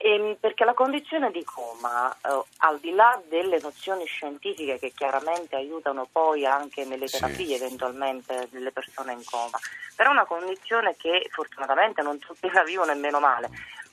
Ehm, 0.02 0.36
perché 0.40 0.64
la 0.64 0.72
condizione 0.72 1.30
di 1.30 1.44
coma, 1.44 2.10
eh, 2.10 2.42
al 2.60 2.78
di 2.78 2.90
là 2.92 3.20
delle 3.28 3.58
nozioni 3.60 4.06
scientifiche 4.06 4.78
che 4.78 4.92
chiaramente 4.96 5.56
aiutano 5.56 6.08
poi 6.10 6.46
anche 6.46 6.86
nelle 6.86 7.06
terapie 7.06 7.58
sì. 7.58 7.62
eventualmente 7.62 8.48
delle 8.50 8.72
persone 8.72 9.12
in 9.12 9.22
coma, 9.22 9.58
però 9.94 10.08
è 10.08 10.12
una 10.12 10.24
condizione 10.24 10.96
che 10.96 11.28
fortunatamente 11.30 12.00
non 12.00 12.18
tutti 12.18 12.50
la 12.50 12.64
vivono 12.64 12.92
e 12.92 12.94
meno 12.94 13.20
male, 13.20 13.50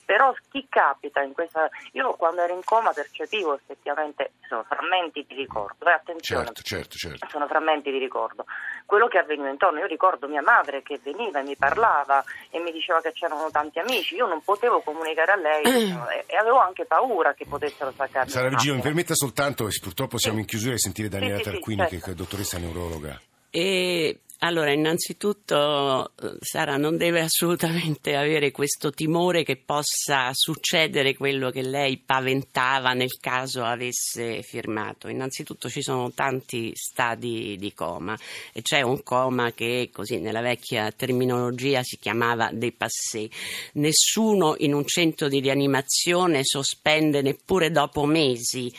però 0.08 0.34
chi 0.50 0.65
capita 0.70 1.22
in 1.22 1.34
questa... 1.34 1.70
Io 1.91 2.13
quando 2.13 2.39
ero 2.39 2.54
in 2.54 2.63
coma 2.63 2.93
percepivo 2.93 3.56
effettivamente, 3.56 4.32
sono 4.48 4.63
frammenti 4.63 5.26
di 5.28 5.36
ricordo, 5.36 5.86
eh, 5.86 5.91
attenzione, 5.91 6.46
certo, 6.46 6.62
certo, 6.62 6.96
certo. 6.96 7.28
sono 7.30 7.46
frammenti 7.46 7.91
di 7.91 7.98
ricordo, 7.98 8.46
quello 8.86 9.10
che 9.10 9.17
avveniva 9.17 9.50
intorno, 9.50 9.80
io 9.80 9.86
ricordo 9.86 10.30
mia 10.30 10.41
madre 10.41 10.82
che 10.82 10.98
veniva 11.04 11.39
e 11.39 11.43
mi 11.43 11.58
parlava 11.58 12.24
e 12.50 12.62
mi 12.62 12.72
diceva 12.72 13.02
che 13.02 13.12
c'erano 13.12 13.52
tanti 13.52 13.80
amici, 13.80 14.15
io 14.15 14.28
non 14.28 14.41
potevo 14.41 14.80
comunicare 14.80 15.34
a 15.34 15.36
lei 15.36 15.63
e, 15.91 16.24
e 16.26 16.38
avevo 16.38 16.60
anche 16.60 16.86
paura 16.86 17.34
che 17.34 17.46
potessero 17.46 17.91
saccarmi. 17.91 18.30
Sara 18.30 18.48
Vigino, 18.48 18.76
mi 18.76 18.82
permetta 18.82 19.13
soltanto, 19.13 19.67
purtroppo 19.82 20.17
siamo 20.17 20.39
in 20.39 20.46
chiusura, 20.46 20.72
di 20.72 20.80
sentire 20.80 21.10
Daniela 21.10 21.39
sì, 21.39 21.43
Tarquini 21.43 21.84
sì, 21.84 21.89
certo. 21.89 22.06
che 22.06 22.12
è 22.12 22.15
dottoressa 22.15 22.58
neurologa. 22.60 23.20
E 23.50 24.22
allora, 24.39 24.71
innanzitutto, 24.71 26.12
Sara 26.41 26.78
non 26.78 26.95
deve 26.95 27.21
assolutamente 27.21 28.15
avere 28.15 28.52
questo 28.52 28.91
timore 28.91 29.43
che 29.43 29.58
possa 29.58 30.30
succedere 30.34 31.15
quello 31.15 31.50
che 31.50 31.63
lei 31.63 31.97
paventava 31.97 32.93
nel 32.93 33.17
caso 33.19 33.63
avesse 33.63 34.43
firmato. 34.43 35.08
Innanzitutto 35.08 35.69
ci 35.69 35.82
sono 35.82 36.12
tanti 36.12 36.71
stadi 36.76 37.58
di 37.58 37.73
coma 37.73 38.15
e 38.54 38.62
c'è 38.62 38.82
un 38.82 39.02
coma 39.02 39.54
che 39.54 39.89
così 39.91 40.19
nella 40.19 40.41
vecchia 40.41 40.91
terminologia 40.91 41.82
si 41.82 41.97
chiamava 41.97 42.52
dépassé. 42.54 43.28
Nessuno 43.73 44.54
in 44.60 44.76
un 44.76 44.86
centro 44.86 45.30
di 45.30 45.39
rianimazione 45.39 46.43
sospende 46.43 47.23
neppure 47.23 47.71
dopo 47.71 48.06
mesi 48.06 48.71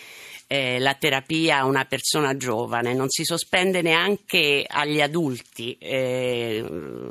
eh, 0.48 0.78
la 0.78 0.94
terapia 0.94 1.58
a 1.58 1.66
una 1.66 1.84
persona 1.84 2.36
giovane, 2.36 2.94
non 2.94 3.10
si 3.10 3.22
sospende 3.22 3.82
neanche 3.82 4.64
agli 4.66 5.00
adulti, 5.00 5.76
eh, 5.78 6.64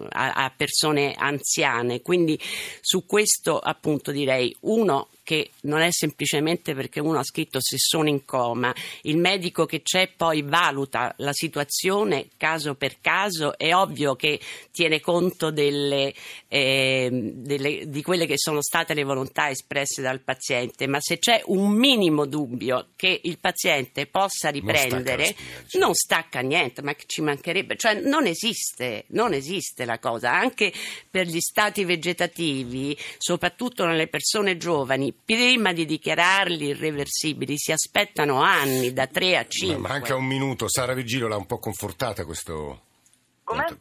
a, 0.10 0.34
a 0.34 0.54
persone 0.56 1.14
anziane. 1.16 2.02
Quindi 2.02 2.38
su 2.82 3.06
questo 3.06 3.60
appunto 3.60 4.12
direi 4.12 4.54
uno 4.62 5.10
che 5.28 5.50
non 5.64 5.82
è 5.82 5.92
semplicemente 5.92 6.74
perché 6.74 7.02
uno 7.02 7.20
ha 7.20 7.24
scritto 7.24 7.60
se 7.60 7.76
sono 7.78 8.08
in 8.08 8.24
coma, 8.24 8.74
il 9.02 9.18
medico 9.18 9.66
che 9.66 9.82
c'è 9.82 10.10
poi 10.16 10.42
valuta 10.42 11.14
la 11.18 11.34
situazione 11.34 12.28
caso 12.38 12.76
per 12.76 13.02
caso, 13.02 13.58
è 13.58 13.76
ovvio 13.76 14.16
che 14.16 14.40
tiene 14.72 15.02
conto 15.02 15.52
delle, 15.52 16.14
eh, 16.48 17.10
delle, 17.12 17.90
di 17.90 18.02
quelle 18.04 18.26
che 18.26 18.38
sono 18.38 18.62
state 18.62 18.94
le 18.94 19.04
volontà 19.04 19.50
espresse 19.50 20.02
dal 20.02 20.22
paziente, 20.22 20.88
ma 20.88 21.00
se 21.02 21.20
c'è 21.20 21.42
un 21.48 21.74
minimo 21.74 22.26
dubbio 22.26 22.92
che 22.96 23.20
il 23.22 23.38
paziente 23.38 24.06
possa 24.06 24.48
riprendere, 24.48 25.36
non 25.74 25.94
stacca, 25.94 26.40
niente, 26.40 26.82
ma 26.82 26.96
ci 27.06 27.20
mancherebbe, 27.20 27.76
cioè 27.76 28.00
non 28.00 28.28
esiste, 28.28 29.04
non 29.08 29.34
esiste 29.34 29.84
la 29.84 30.00
cosa, 30.00 30.32
anche 30.32 30.72
per 31.10 31.28
gli 31.28 31.42
stati 31.42 31.84
vegetativi, 31.84 32.98
soprattutto 33.18 33.86
nelle 33.86 34.08
persone 34.08 34.56
giovani, 34.56 35.16
prima 35.24 35.74
di 35.74 35.86
dichiararli 35.86 36.68
irreversibili 36.68 37.58
si 37.58 37.72
aspettano 37.72 38.42
anni, 38.42 38.94
da 38.94 39.08
3 39.08 39.38
a 39.38 39.46
5. 39.48 39.78
Ma 39.78 39.90
manca 39.90 40.16
un 40.16 40.26
minuto, 40.26 40.70
Sara 40.70 40.94
Vigilo 40.94 41.28
l'ha 41.28 41.38
un 41.38 41.46
po' 41.46 41.60
confortata 41.60 42.26
questo... 42.26 42.82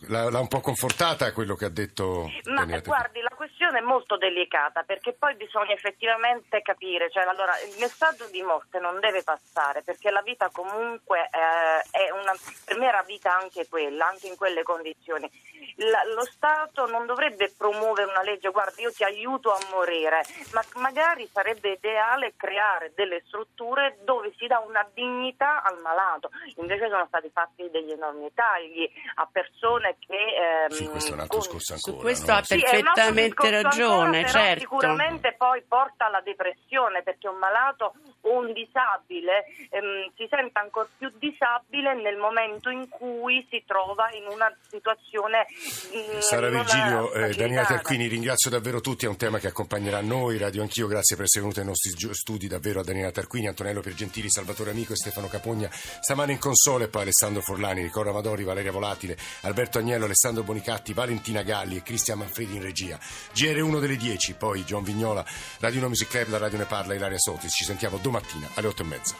L'ha, 0.06 0.30
l'ha, 0.30 0.38
un 0.38 0.46
po' 0.46 0.60
confortata 0.60 1.32
quello 1.32 1.56
che 1.56 1.64
ha 1.64 1.68
detto. 1.68 2.30
Ma 2.44 2.64
guardi, 2.64 3.20
la 3.20 3.34
questione 3.66 3.78
è 3.78 3.82
molto 3.82 4.16
delicata 4.16 4.82
perché 4.82 5.12
poi 5.12 5.34
bisogna 5.34 5.72
effettivamente 5.72 6.62
capire, 6.62 7.10
cioè 7.10 7.24
allora 7.24 7.58
il 7.60 7.76
messaggio 7.78 8.26
di 8.28 8.42
morte 8.42 8.78
non 8.78 9.00
deve 9.00 9.22
passare 9.22 9.82
perché 9.82 10.10
la 10.10 10.22
vita 10.22 10.50
comunque 10.50 11.28
eh, 11.30 11.90
è 11.90 12.10
una, 12.10 12.32
per 12.64 12.78
me 12.78 12.86
era 12.86 13.02
vita 13.02 13.36
anche 13.36 13.66
quella, 13.68 14.06
anche 14.06 14.28
in 14.28 14.36
quelle 14.36 14.62
condizioni 14.62 15.30
la, 15.76 16.02
lo 16.14 16.24
Stato 16.24 16.86
non 16.86 17.06
dovrebbe 17.06 17.52
promuovere 17.56 18.08
una 18.10 18.22
legge, 18.22 18.50
guarda 18.50 18.80
io 18.80 18.92
ti 18.92 19.04
aiuto 19.04 19.52
a 19.52 19.58
morire, 19.70 20.22
ma 20.52 20.62
magari 20.76 21.28
sarebbe 21.32 21.72
ideale 21.72 22.34
creare 22.36 22.92
delle 22.94 23.22
strutture 23.26 23.98
dove 24.04 24.32
si 24.38 24.46
dà 24.46 24.58
una 24.66 24.86
dignità 24.94 25.62
al 25.62 25.78
malato. 25.80 26.30
Invece 26.56 26.88
sono 26.88 27.04
stati 27.06 27.30
fatti 27.32 27.68
degli 27.70 27.90
enormi 27.90 28.30
tagli 28.34 28.88
a 29.16 29.28
persone 29.30 29.96
che... 29.98 30.16
Ehm, 30.16 30.70
sì, 30.70 30.86
questo 30.86 31.10
è 31.10 31.14
un 31.14 31.20
altro 31.20 31.38
discorso 31.38 31.72
ancora. 31.74 31.96
Su 31.96 32.02
questo 32.02 32.32
no? 32.32 32.38
ha 32.38 32.42
perfettamente 32.46 33.34
sì, 33.36 33.50
ragione, 33.50 33.55
ancora, 33.62 34.24
certo. 34.26 34.60
Sicuramente 34.60 35.34
poi 35.36 35.62
porta 35.66 36.06
alla 36.06 36.20
depressione 36.20 37.02
perché 37.02 37.28
un 37.28 37.38
malato 37.38 37.94
o 38.22 38.38
un 38.38 38.52
disabile 38.52 39.44
ehm, 39.70 40.12
si 40.16 40.26
sente 40.28 40.58
ancora 40.58 40.88
più 40.96 41.10
disabile 41.18 41.94
nel 41.94 42.16
momento 42.16 42.70
in 42.70 42.88
cui 42.88 43.46
si 43.50 43.62
trova 43.66 44.08
in 44.12 44.26
una 44.28 44.54
situazione. 44.68 45.46
mh, 45.48 46.18
Sara 46.20 46.48
in 46.48 46.54
una 46.54 46.62
Virgilio, 46.62 47.12
eh. 47.12 47.34
Daniela 47.34 47.64
Tarquini, 47.64 48.06
ringrazio 48.06 48.50
davvero 48.50 48.80
tutti, 48.80 49.06
è 49.06 49.08
un 49.08 49.16
tema 49.16 49.38
che 49.38 49.48
accompagnerà 49.48 50.00
noi, 50.00 50.38
Radio 50.38 50.62
Anch'io, 50.62 50.86
grazie 50.86 51.16
per 51.16 51.24
essere 51.24 51.42
venuti 51.42 51.60
ai 51.60 51.66
nostri 51.66 51.90
studi, 52.12 52.46
davvero 52.48 52.80
a 52.80 52.84
Daniela 52.84 53.10
Tarquini, 53.10 53.48
Antonello 53.48 53.80
Piergentili, 53.80 54.30
Salvatore 54.30 54.70
Amico 54.70 54.92
e 54.92 54.96
Stefano 54.96 55.28
Capogna, 55.28 55.68
stamane 55.70 56.32
in 56.32 56.38
console 56.38 56.84
e 56.84 56.88
poi 56.88 57.02
Alessandro 57.02 57.42
Forlani, 57.42 57.82
Nicola 57.82 58.10
Amadori, 58.10 58.44
Valeria 58.44 58.72
Volatile, 58.72 59.16
Alberto 59.42 59.78
Agnello, 59.78 60.04
Alessandro 60.04 60.42
Bonicatti, 60.42 60.92
Valentina 60.92 61.42
Galli 61.42 61.76
e 61.76 61.82
Cristian 61.82 62.18
Manfredi 62.18 62.56
in 62.56 62.62
regia. 62.62 62.98
GR1 63.46 63.78
delle 63.80 63.96
10, 63.96 64.34
poi 64.34 64.64
John 64.64 64.82
Vignola, 64.82 65.24
Radio 65.60 65.78
1 65.78 65.88
Music 65.88 66.08
Club, 66.08 66.30
la 66.30 66.38
radio 66.38 66.58
ne 66.58 66.64
parla 66.64 66.94
Ilaria 66.94 67.18
Sotis. 67.18 67.52
Ci 67.52 67.64
sentiamo 67.64 67.98
domattina 67.98 68.48
alle 68.54 68.66
8 68.66 68.82
e 68.82 68.84
mezza. 68.84 69.14